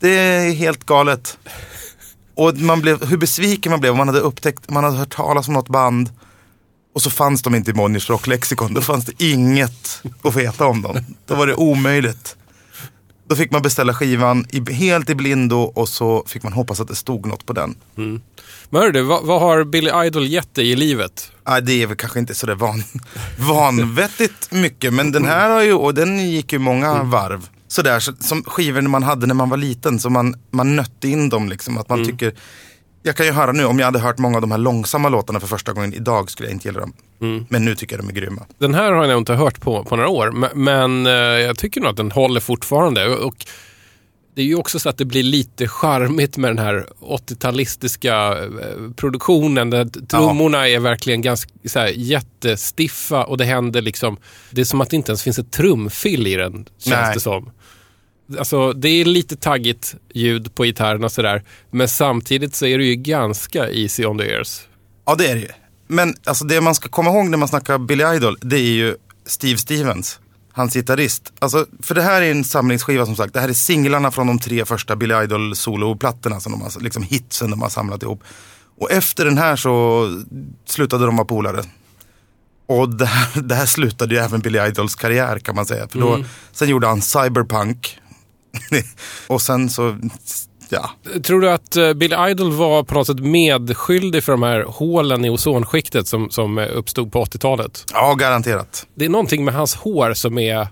[0.00, 1.38] det är helt galet.
[2.34, 5.48] Och man blev, hur besviken man blev om man hade upptäckt, man hade hört talas
[5.48, 6.10] om något band
[6.94, 8.74] och så fanns de inte i Bonniers rocklexikon.
[8.74, 10.98] Då fanns det inget att veta om dem.
[11.26, 12.36] Då var det omöjligt.
[13.28, 16.88] Då fick man beställa skivan i, helt i blindo och så fick man hoppas att
[16.88, 17.74] det stod något på den.
[18.70, 21.32] Men hörru vad, vad har Billy Idol gett dig i livet?
[21.48, 22.82] Nej, det är väl kanske inte sådär van,
[23.38, 24.92] vanvettigt mycket.
[24.94, 27.48] Men den här har ju, och den gick ju många varv.
[27.70, 29.98] Sådär så, som skivor man hade när man var liten.
[29.98, 31.78] Så man, man nötte in dem liksom.
[31.78, 32.34] Att man tycker,
[33.02, 35.40] jag kan ju höra nu, om jag hade hört många av de här långsamma låtarna
[35.40, 36.92] för första gången idag skulle jag inte gilla dem.
[37.48, 38.42] Men nu tycker jag de är grymma.
[38.58, 41.58] Den här har jag nog inte hört på, på några år, men, men eh, jag
[41.58, 43.08] tycker nog att den håller fortfarande.
[43.08, 43.46] Och
[44.40, 48.92] det är ju också så att det blir lite charmigt med den här 80-talistiska eh,
[48.96, 49.70] produktionen.
[49.70, 54.16] Där trummorna är verkligen ganska så här, jättestiffa och det händer liksom...
[54.50, 57.14] Det är som att det inte ens finns ett trumfill i den, känns Nej.
[57.14, 57.50] det som.
[58.38, 61.42] Alltså, det är lite taggigt ljud på gitarren och sådär.
[61.70, 64.60] Men samtidigt så är det ju ganska easy on the ears.
[65.06, 65.48] Ja, det är det ju.
[65.86, 68.96] Men alltså, det man ska komma ihåg när man snackar Billy Idol, det är ju
[69.26, 70.20] Steve Stevens.
[70.52, 71.32] Hans gitarrist.
[71.38, 73.34] Alltså, för det här är en samlingsskiva som sagt.
[73.34, 76.40] Det här är singlarna från de tre första Billy Idol soloplattorna.
[76.40, 78.22] Som de har, liksom hitsen de har samlat ihop.
[78.78, 80.06] Och efter den här så
[80.66, 81.62] slutade de vara polare.
[82.66, 85.88] Och det här, det här slutade ju även Billy Idols karriär kan man säga.
[85.88, 87.98] För då, Sen gjorde han Cyberpunk.
[89.26, 89.98] och sen så,
[90.70, 90.90] ja.
[91.22, 95.24] Tror du att eh, Billy Idol var på något sätt medskyldig för de här hålen
[95.24, 97.84] i ozonskiktet som, som eh, uppstod på 80-talet?
[97.92, 98.86] Ja, garanterat.
[98.94, 100.68] Det är någonting med hans hår som är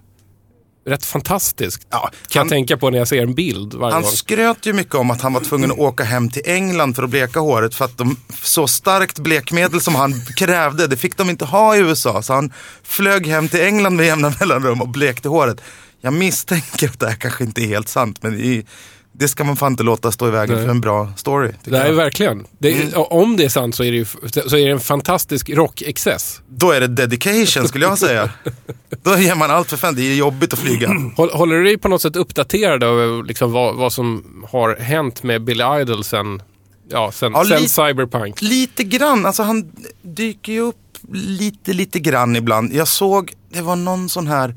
[0.86, 1.86] rätt fantastiskt.
[1.90, 4.10] Ja, kan han- jag tänka på när jag ser en bild varje Han gång.
[4.12, 7.10] skröt ju mycket om att han var tvungen att åka hem till England för att
[7.10, 11.44] bleka håret för att de så starkt blekmedel som han krävde, det fick de inte
[11.44, 12.22] ha i USA.
[12.22, 15.60] Så han flög hem till England med jämna mellanrum och blekte håret.
[16.00, 18.64] Jag misstänker att det här kanske inte är helt sant, men i,
[19.12, 20.64] det ska man fan inte låta stå i vägen Nej.
[20.64, 21.52] för en bra story.
[21.64, 21.92] Nej, jag.
[21.92, 22.46] verkligen.
[22.58, 22.88] Det, Mm.
[22.94, 24.04] Om det är sant så är det, ju,
[24.46, 26.40] så är det en fantastisk rockexcess.
[26.48, 28.30] Då är det dedication skulle jag säga.
[29.02, 30.88] Då ger man allt för fan, det är jobbigt att flyga.
[31.16, 35.22] Håll- Håller du dig på något sätt uppdaterad över liksom vad, vad som har hänt
[35.22, 36.42] med Billy Idol sen,
[36.90, 38.42] ja, sen, Ja, sen li- Cyberpunk?
[38.42, 40.76] Lite grann, alltså han dyker ju upp
[41.12, 42.72] lite, lite grann ibland.
[42.74, 44.56] Jag såg, det var någon sån här,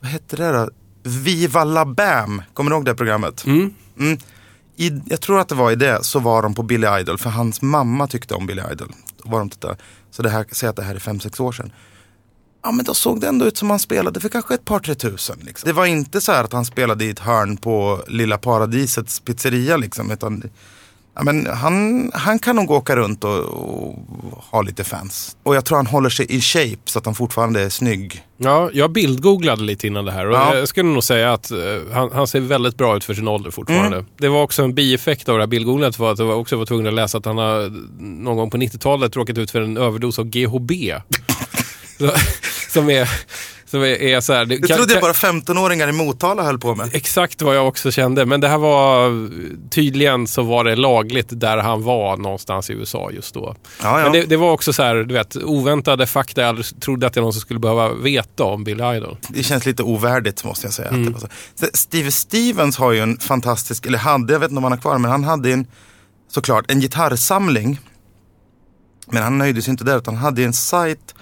[0.00, 0.70] vad hette det då?
[1.06, 3.44] Viva la Bam, kommer du ihåg det programmet?
[3.46, 3.74] Mm.
[3.98, 4.18] Mm.
[4.76, 7.30] I, jag tror att det var i det, så var de på Billy Idol, för
[7.30, 8.92] hans mamma tyckte om Billy Idol.
[9.22, 9.76] Då var de tittade.
[10.10, 11.72] Så det här, säg att det här är fem sex år sedan.
[12.62, 14.94] Ja men då såg det ändå ut som han spelade för kanske ett par tre
[14.94, 15.38] tusen.
[15.42, 15.66] Liksom.
[15.66, 19.76] Det var inte så här att han spelade i ett hörn på Lilla Paradisets pizzeria
[19.76, 20.10] liksom.
[20.10, 20.42] Utan,
[21.16, 23.94] ja, men han, han kan nog åka runt och, och
[24.50, 25.36] ha lite fans.
[25.42, 28.22] Och jag tror han håller sig i shape så att han fortfarande är snygg.
[28.38, 30.54] Ja, jag bildgooglade lite innan det här och Ja.
[30.56, 31.58] jag skulle nog säga att eh,
[31.92, 33.96] han, han ser väldigt bra ut för sin ålder fortfarande.
[33.96, 34.08] Mm.
[34.18, 36.86] Det var också en bieffekt av det här bildgooglandet var att jag också var tvungen
[36.86, 40.24] att läsa att han har någon gång på 90-talet råkat ut för en överdos av
[40.24, 40.70] GHB.
[41.98, 42.10] så,
[42.68, 43.10] som är,
[43.66, 46.58] som är, är så här, det Det kan- trodde jag bara 15-åringar i Motala höll
[46.58, 46.90] på med.
[46.92, 49.10] Exakt vad jag också kände, men det här var
[49.70, 53.54] tydligen så var det lagligt där han var någonstans i USA just då.
[53.82, 54.02] Ja, ja.
[54.02, 57.12] Men det, det var också så här, du vet, oväntade fakta jag aldrig trodde att
[57.12, 59.16] det är någon som skulle behöva veta om Bill Idol.
[59.28, 60.88] Det känns lite ovärdigt måste jag säga.
[60.88, 61.28] Att det var så.
[61.54, 64.78] Så Steve Stevens har ju en fantastisk, eller hade, jag vet inte om han har
[64.80, 65.66] kvar, men han hade en,
[66.32, 67.80] såklart en gitarrsamling.
[69.10, 71.14] Men han nöjde sig inte där, utan han hade en sajt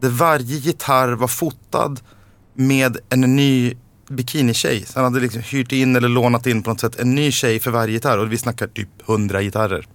[0.00, 2.00] där varje gitarr var fotad
[2.54, 3.74] med en ny
[4.08, 4.84] bikinitjej.
[4.86, 7.60] Så han hade liksom hyrt in eller lånat in på något sätt en ny tjej
[7.60, 8.18] för varje gitarr.
[8.18, 9.86] Och vi snackar typ 100 gitarrer.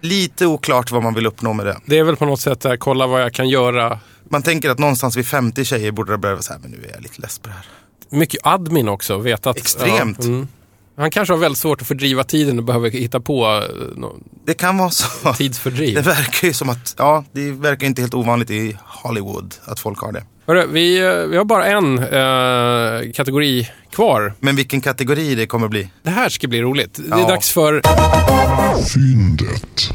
[0.00, 1.78] Lite oklart vad man vill uppnå med det.
[1.86, 3.98] Det är väl på något sätt där, kolla vad jag kan göra.
[4.28, 6.76] Man tänker att någonstans vid 50 tjejer borde det börja vara så här, men nu
[6.88, 7.66] är jag lite less på det här.
[8.10, 9.56] Mycket admin också, vet att...
[9.56, 10.18] Extremt.
[10.20, 10.48] Ja, mm.
[10.96, 14.08] Han kanske har väldigt svårt att fördriva tiden och behöver hitta på eh,
[14.46, 15.32] Det kan vara så.
[15.32, 15.94] tidsfördriv.
[16.02, 19.98] Det verkar ju som att, ja, det verkar inte helt ovanligt i Hollywood att folk
[19.98, 20.24] har det.
[20.46, 24.34] Hörru, vi, eh, vi har bara en eh, kategori kvar.
[24.40, 25.90] Men vilken kategori det kommer bli.
[26.02, 27.00] Det här ska bli roligt.
[27.08, 27.28] Det är Ja.
[27.28, 27.82] dags för...
[28.94, 29.90] Fyndet.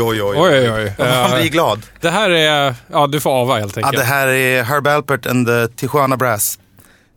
[0.00, 0.36] Oj, oj, oj.
[0.38, 0.92] Oj, oj, oj.
[0.98, 1.82] Man Eh, blir glad.
[2.00, 2.74] det här är...
[2.92, 4.02] Ja, du får ava helt Ja, enkelt.
[4.02, 6.58] det här är Herb Alpert and the Tijuana Brass.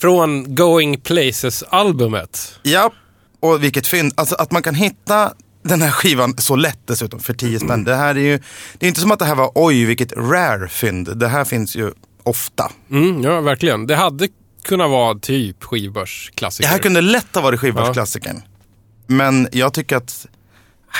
[0.01, 2.59] Från Going Places-albumet.
[2.63, 2.91] Ja,
[3.39, 4.13] och vilket fynd.
[4.17, 7.84] Alltså att man kan hitta den här skivan så lätt dessutom för 10 spänn.
[7.84, 8.39] Det här är ju,
[8.77, 11.17] det är inte som att det här var oj vilket rare fynd.
[11.17, 11.91] Det här finns ju
[12.23, 12.71] ofta.
[12.91, 13.88] Mm, ja, verkligen.
[13.88, 14.27] Det hade
[14.65, 16.69] kunnat vara typ Det skivbörsklassiker.
[16.69, 18.41] här kunde lätt ha varit skivbörsklassikern.
[19.07, 20.25] Men jag tycker att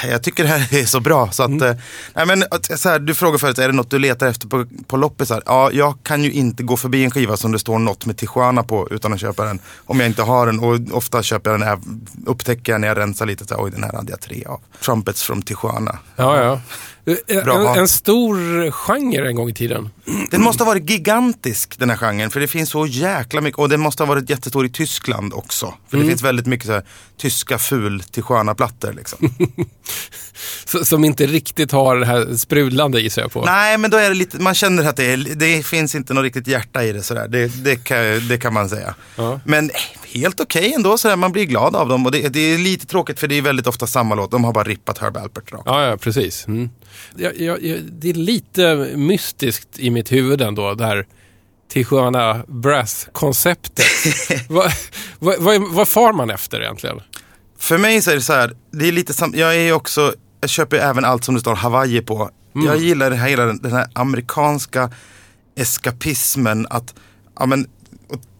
[0.10, 1.32] jag tycker det här är så bra.
[1.32, 1.70] Så att, Mm.
[1.70, 1.76] eh,
[2.16, 2.44] nej men,
[2.78, 5.44] så här, du frågar förut, är det något du letar efter på, på loppisar?
[5.46, 8.64] Ja, jag kan ju inte gå förbi en skiva som det står något med Tijuana
[8.64, 9.60] på utan att köpa den.
[9.86, 10.60] Om jag inte har den.
[10.60, 11.80] Och ofta köper jag den, här,
[12.26, 14.60] upptäcker jag när jag rensar lite, så här, oj den här hade jag tre av.
[14.86, 16.00] Trumpets from Tijuana.
[16.16, 16.62] Ja, ja.
[17.43, 17.74] Bra.
[17.74, 19.89] En, en stor genre en gång i tiden.
[20.32, 22.32] Den måste ha varit gigantisk den här genren.
[22.32, 23.60] För det finns så jäkla mycket.
[23.60, 25.74] Och den måste ha varit jättestor i Tyskland också.
[25.89, 26.07] För Mm.
[26.07, 26.84] det finns väldigt mycket så här,
[27.18, 28.93] tyska ful Tijuana-plattor.
[28.93, 29.30] Liksom.
[30.66, 33.45] S- Som inte riktigt har det här sprudlande gissar jag på.
[33.45, 36.24] Nej, men då är det lite, man känner att det, är, det finns inte något
[36.24, 37.28] riktigt hjärta i det sådär.
[37.28, 38.95] Det, det, kan, det kan man säga.
[39.16, 39.39] Ja.
[39.45, 39.76] Men eh,
[40.14, 41.16] helt okej ändå, sådär.
[41.16, 42.05] man blir glad av dem.
[42.05, 44.32] Och det, det är lite tråkigt för det är väldigt ofta samma låt.
[44.32, 45.64] De har bara rippat Herb Alpert rakt.
[45.66, 46.47] Ja, ja precis.
[46.47, 46.70] Mm.
[47.16, 51.05] Jag, jag, jag, det är lite mystiskt i mitt huvud ändå, det här
[51.72, 53.86] Tijuana Brass-konceptet.
[54.49, 54.72] vad,
[55.20, 57.01] vad, vad, vad far man efter egentligen?
[57.60, 60.49] För mig så är det så här, det är lite sam- jag är också, jag
[60.49, 62.30] köper även allt som det står Hawaii på.
[62.53, 64.91] Jag gillar det här, hela den, den här amerikanska
[65.55, 66.95] eskapismen att,
[67.39, 67.68] ja men,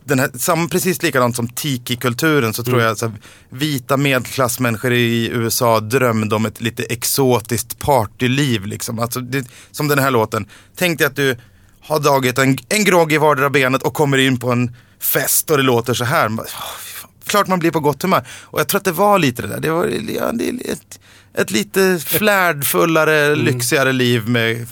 [0.10, 3.16] den här, sam, precis likadant som tiki-kulturen så tror jag så här,
[3.50, 8.66] vita medelklassmänniskor i USA drömde om ett lite exotiskt partyliv.
[8.66, 9.00] Liksom.
[9.00, 10.46] Alltså, det, som den här låten.
[10.76, 11.38] Tänk dig att du
[11.82, 15.58] har dragit en, en grogg i vardera benet och kommer in på en fest och
[15.58, 16.30] det låter så här.
[16.30, 17.10] Man- fan.
[17.26, 18.28] Klart man blir på gott humör.
[18.42, 19.60] Och jag tror att det var lite det där.
[19.60, 19.86] Det var
[20.16, 21.00] ja, det ett,
[21.34, 24.68] ett lite flärdfullare, lyxigare liv med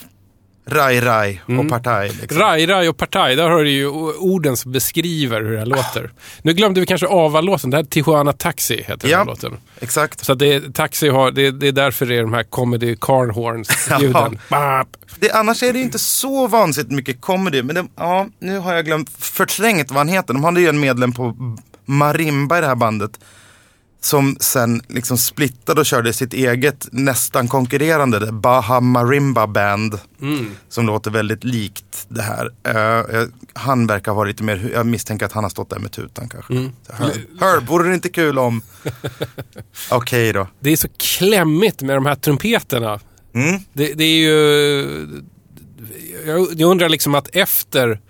[0.69, 2.11] Rai Rai och Partaj.
[2.21, 2.39] Liksom.
[2.41, 3.87] Rai, Rai och Partaj, där har du ju
[4.17, 6.11] orden som beskriver hur det här låter.
[6.41, 9.17] Nu glömde vi kanske Ava-låten, det här är Tijuana Taxi heter den Ja.
[9.17, 9.57] här låten.
[9.79, 10.25] Exakt.
[10.25, 12.95] Så det, är- Taxi har, det, är- det är därför det är de här comedy
[13.01, 14.39] carnhorns-ljuden.
[15.19, 17.63] Det, annars är det ju inte så vansinnigt mycket comedy.
[17.63, 20.33] Men det, ja, nu har jag glömt, förträngt vad han heter.
[20.33, 21.55] De hade ju en medlem på
[21.85, 23.19] Marimba i det här bandet.
[24.07, 29.99] Som sen liksom splittade och körde sitt eget nästan konkurrerande Baha Marimba Band.
[30.69, 32.51] Som låter väldigt likt det här.
[32.63, 36.29] Eh, han verkar vara lite mer, jag misstänker att han har stått där med tutan
[36.29, 36.53] kanske.
[36.93, 38.61] Herb, Herb, vore det inte kul om...
[39.91, 40.47] Okej då.
[40.59, 42.99] Det är så klämmigt med de här trumpeterna.
[43.33, 43.61] Mm.
[43.73, 45.23] Det, det är ju...
[46.25, 48.01] Jag, jag undrar liksom att efter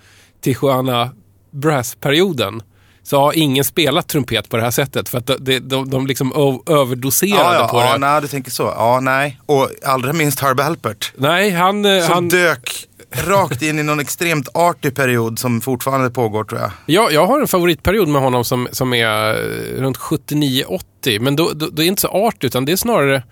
[0.42, 1.12] Tijuana
[1.52, 2.62] Brass-perioden
[3.10, 5.10] så har ingen spelat trumpet på det här sättet.
[5.10, 6.34] För att de, de, de, liksom
[6.70, 7.98] överdoserade Ja, ja, på ja det.
[7.98, 8.64] nej, du tänker så.
[8.64, 9.40] Ja, nej.
[9.46, 11.14] Och allra minst Herb Alpert.
[11.18, 11.86] Nej, han...
[11.86, 16.62] eh, Som han dök rakt in i någon extremt artig period som fortfarande pågår tror
[16.62, 16.72] jag.
[16.86, 21.20] jag, jag har en favoritperiod med honom som, som är eh, runt 79-80.
[21.20, 23.24] Men då, då, då är det inte så art utan det är snarare...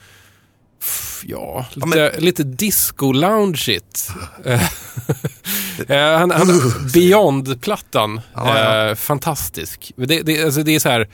[1.23, 4.11] Ja, lite, men- lite disco-loungeigt.
[5.88, 6.47] Eh, han, han,
[6.93, 8.89] Beyond-plattan, Ja, ja.
[8.89, 9.91] eh, fantastisk.
[9.95, 11.09] Det, det, alltså det är så här,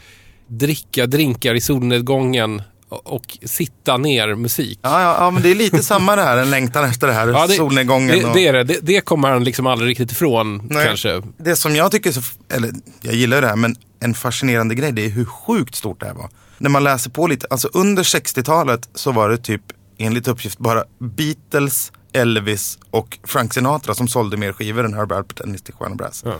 [0.47, 4.79] dricka drinkar i solnedgången och, sitta ner musik.
[4.81, 7.27] Ja, ja, ja, men det är lite samma det här, en längtan efter det här,
[7.27, 8.19] Ja, det, solnedgången.
[8.19, 8.35] det, och...
[8.35, 8.63] det är det.
[8.63, 8.79] det.
[8.81, 10.85] Det kommer han liksom aldrig riktigt ifrån Nej.
[10.87, 11.21] kanske.
[11.37, 12.21] Det som jag tycker så,
[12.53, 15.99] eller jag gillar ju det här, men en fascinerande grej det är hur sjukt stort
[15.99, 16.29] det här var.
[16.57, 19.61] När man läser på lite, alltså under 60-talet så var det typ
[19.97, 25.39] enligt uppgift bara Beatles, Elvis och Frank Sinatra som sålde mer skivor än Herb Alpert
[25.39, 26.21] än Tijuana Brass.
[26.25, 26.35] Ja.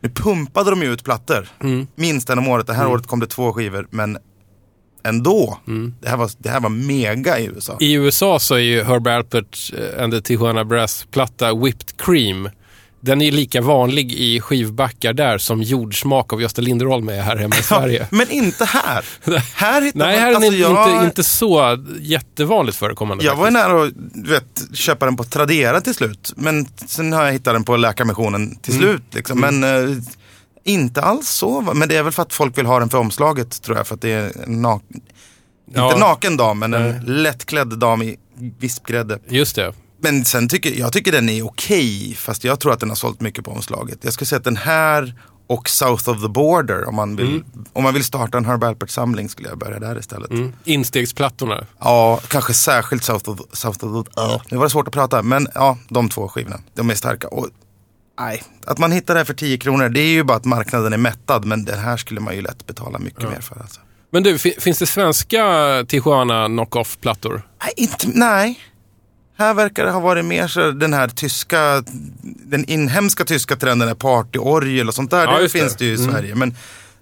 [0.00, 1.86] Nu pumpade de ju ut plattor, Mm.
[1.94, 2.66] minst en om året.
[2.66, 4.18] Det här året kom det två skivor, men
[5.04, 5.58] ändå.
[6.00, 7.76] Det, här var, det här var mega i USA.
[7.80, 12.50] I USA så är ju Herb Alpert eh, and the Tijuana Brass-platta Whipped Cream.
[13.04, 17.56] Den är lika vanlig i skivbackar där som jordsmak av Gösta Linderholm är här hemma
[17.56, 18.06] i Sverige.
[18.10, 19.04] Men inte här.
[19.54, 23.24] här hittar Nej, man, här är alltså, inte, jag, inte, inte så jättevanligt förekommande.
[23.24, 23.68] Jag var faktiskt.
[23.68, 26.32] nära att vet, köpa den på Tradera till slut.
[26.36, 28.84] Men sen har jag hittat den på Läkarmissionen till Mm.
[28.86, 29.02] slut.
[29.14, 29.40] Liksom.
[29.40, 29.96] Men eh,
[30.64, 31.60] inte alls så.
[31.74, 33.86] Men det är väl för att folk vill ha den för omslaget tror jag.
[33.86, 34.82] För att det är en nak-
[35.74, 35.86] Ja.
[35.86, 38.16] Inte naken dam, men en lättklädd dam i
[38.58, 39.18] vispgrädde.
[39.28, 39.72] Just det.
[40.04, 42.14] Men sen tycker jag tycker den är okej.
[42.18, 43.98] Fast jag tror att den har sålt mycket på omslaget.
[44.02, 45.14] Jag skulle säga att den här
[45.46, 46.88] och South of the Border.
[46.88, 50.30] Om man vill, om man vill starta en Herb Alpert-samling skulle jag börja där istället.
[50.30, 50.52] Mm.
[50.64, 51.66] Instegsplattorna.
[51.80, 54.20] Ja, kanske särskilt South of, South of the...
[54.20, 54.42] Uh.
[54.50, 56.60] Nu var det svårt att prata, men ja, de två skivorna.
[56.74, 57.28] De är starka.
[57.28, 57.48] Och,
[58.20, 60.92] nej, att man hittar det här för 10 kronor, det är ju bara att marknaden
[60.92, 61.44] är mättad.
[61.44, 63.60] Men det här skulle man ju lätt betala mycket mer för.
[63.60, 63.80] Alltså.
[64.10, 65.44] Men du, fi- finns det svenska
[65.88, 67.42] Tijuana knock-off-plattor?
[67.64, 68.60] Nej, inte, nej.
[69.36, 71.84] Här verkar det ha varit mer så den här tyska,
[72.22, 75.24] den inhemska tyska trenden är partyorgel och sånt där.
[75.24, 76.34] Ja, det finns det ju i Sverige.
[76.34, 76.54] Men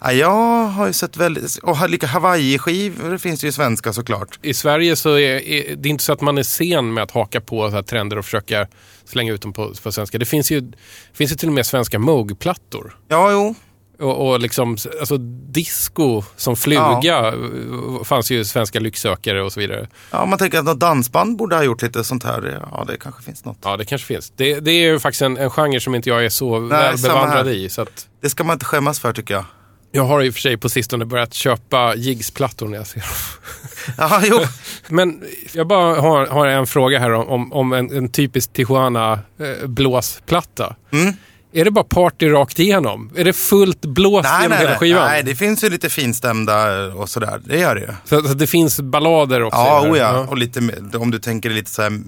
[0.04, 4.38] Ja, jag har ju sett väldigt, och lika Hawaii-skivor finns det ju svenska såklart.
[4.42, 7.40] I Sverige så är, är det inte så att man är sen med att haka
[7.40, 8.66] på så här trender och försöka
[9.04, 10.18] slänga ut dem på, på svenska.
[10.18, 10.72] Det finns ju,
[11.12, 12.96] finns ju till och med svenska Moog-plattor.
[13.08, 13.54] Ja, jo.
[14.02, 15.16] Och, och liksom, alltså
[15.48, 19.88] disco som fluga eh, fanns ju svenska lycksökare och så vidare.
[20.10, 22.60] Ja, man tänker att något dansband borde ha gjort lite sånt här.
[22.72, 23.58] Ja, det kanske finns något.
[23.64, 24.32] Ja, det kanske finns.
[24.36, 27.14] Det, det är ju faktiskt en, en genre som inte jag är så väl samma
[27.14, 27.52] bevandrad här.
[27.54, 27.68] i.
[27.68, 29.44] Så att Det ska man inte skämmas för tycker jag.
[29.92, 33.08] jag har i och för sig på sistone börjat köpa Jigs-plattor när jag ser dem.
[33.98, 34.38] Ja, jo.
[34.88, 35.22] Men
[35.52, 40.76] jag bara har, har en fråga här om, om, en, en typisk Tijuana eh, blåsplatta.
[40.92, 41.14] Mm.
[41.52, 43.10] Är det bara party rakt igenom?
[43.16, 45.04] Är det fullt blås nej, genom nej, hela skivan?
[45.04, 47.40] nej, det finns ju lite finstämda och sådär.
[47.44, 47.88] Det gör det ju.
[48.04, 49.58] Så, så det finns ballader också?
[49.58, 50.26] Ja, oh ja.
[50.28, 50.60] Och lite,
[50.94, 51.90] om du tänker lite så här...
[51.90, 51.98] eh,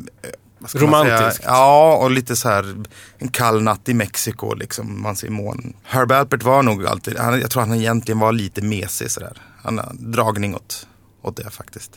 [0.75, 1.45] Romantiskt.
[1.47, 2.75] Ja, och lite så här
[3.19, 5.03] en kall natt i Mexiko, liksom.
[5.03, 5.77] Man ser månen.
[5.85, 9.43] Herb Alpert var nog alltid, han, jag tror han egentligen var lite mesig sådär.
[9.63, 10.87] Han har dragning åt,
[11.23, 11.91] åt det faktiskt.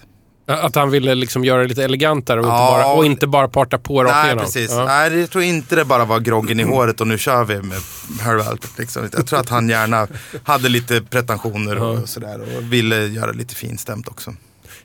[0.50, 2.68] Att han ville liksom göra det lite elegantare och, Ja.
[2.78, 4.72] inte, bara, och inte bara parta på rakt Nej, precis.
[4.72, 4.86] Ja.
[4.86, 7.78] Nej, jag tror inte det bara var groggen i håret och nu kör vi med
[8.22, 8.78] Herb Alpert.
[8.78, 9.10] Liksom.
[9.14, 10.08] Jag tror att han gärna
[10.44, 12.42] hade lite pretensioner och sådär.
[12.58, 14.34] Och ville göra lite finstämt också.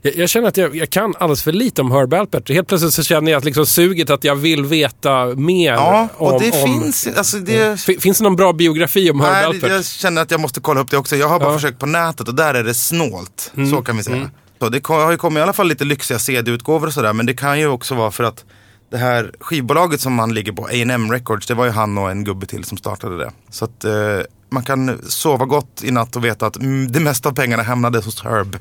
[0.03, 2.49] Jag, jag känner att jag, jag kan alldeles för lite om Herb Alpert.
[2.51, 6.33] Helt plötsligt så känner jag att liksom suget att jag vill veta mer Ja, och
[6.33, 6.41] om...
[6.41, 7.81] det om, finns, alltså det...
[7.81, 9.71] Fi- Finns det någon bra biografi om Herb Alpert?
[9.71, 11.17] jag känner att jag måste kolla upp det också.
[11.17, 11.49] Jag har bara Ja.
[11.51, 11.61] Mm.
[11.61, 13.53] försökt på nätet och där är det snålt.
[13.71, 14.31] Så kan vi säga.
[14.63, 14.69] Då.
[14.69, 17.13] det har ju kommit i alla fall lite lyxiga CD-utgåvor och sådär.
[17.13, 18.45] Men det kan ju också vara för att
[18.91, 22.25] det här skivbolaget som han ligger på, A&M Records, det var ju han och en
[22.25, 23.33] gubbe till som startade det.
[23.51, 27.29] Så att eh, man kan sova gott i natt och veta att mm, det mesta
[27.29, 28.57] av pengarna hamnade hos Herb.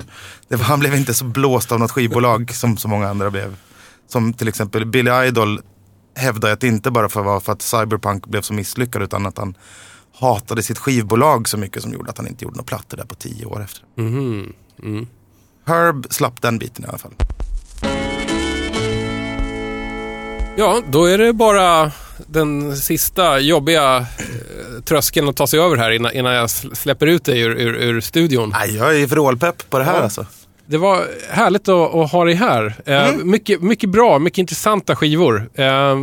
[0.48, 3.56] Det var, han blev inte så blåst av något skivbolag som så många andra blev.
[4.08, 5.60] Som till exempel Billy Idol
[6.16, 9.38] hävdar att det inte bara för var för att Cyberpunk blev så misslyckad utan att
[9.38, 9.54] han
[10.14, 13.14] hatade sitt skivbolag så mycket som gjorde att han inte gjorde några plattor där på
[13.14, 13.84] tio år efter.
[13.96, 14.52] Mhm.
[14.82, 15.06] Mm.
[15.66, 17.12] Herb slapp den biten i alla fall.
[20.56, 21.92] Ja, då är det bara
[22.26, 27.06] den sista jobbiga eh, tröskeln att ta sig över här innan, innan jag sl- släpper
[27.06, 28.50] ut dig ur, ur, ur studion.
[28.52, 30.02] Nej, jag är vrålpepp på det här Ja.
[30.02, 30.26] alltså.
[30.66, 32.74] Det var härligt att, att ha dig här.
[32.86, 33.30] Eh, Mm.
[33.30, 35.50] mycket, mycket bra, mycket intressanta skivor.
[35.54, 35.96] Eh,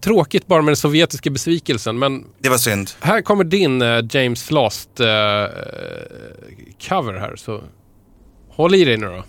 [0.00, 2.90] tråkigt bara med den sovjetiska besvikelsen, men Det var synd.
[3.00, 4.90] här kommer din eh, James Last
[6.88, 7.36] cover här.
[7.36, 7.62] Så
[8.50, 9.22] håll i dig nu då.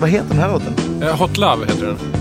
[0.00, 1.02] Vad heter den här låten?
[1.02, 2.19] Eh, Hot Love heter den.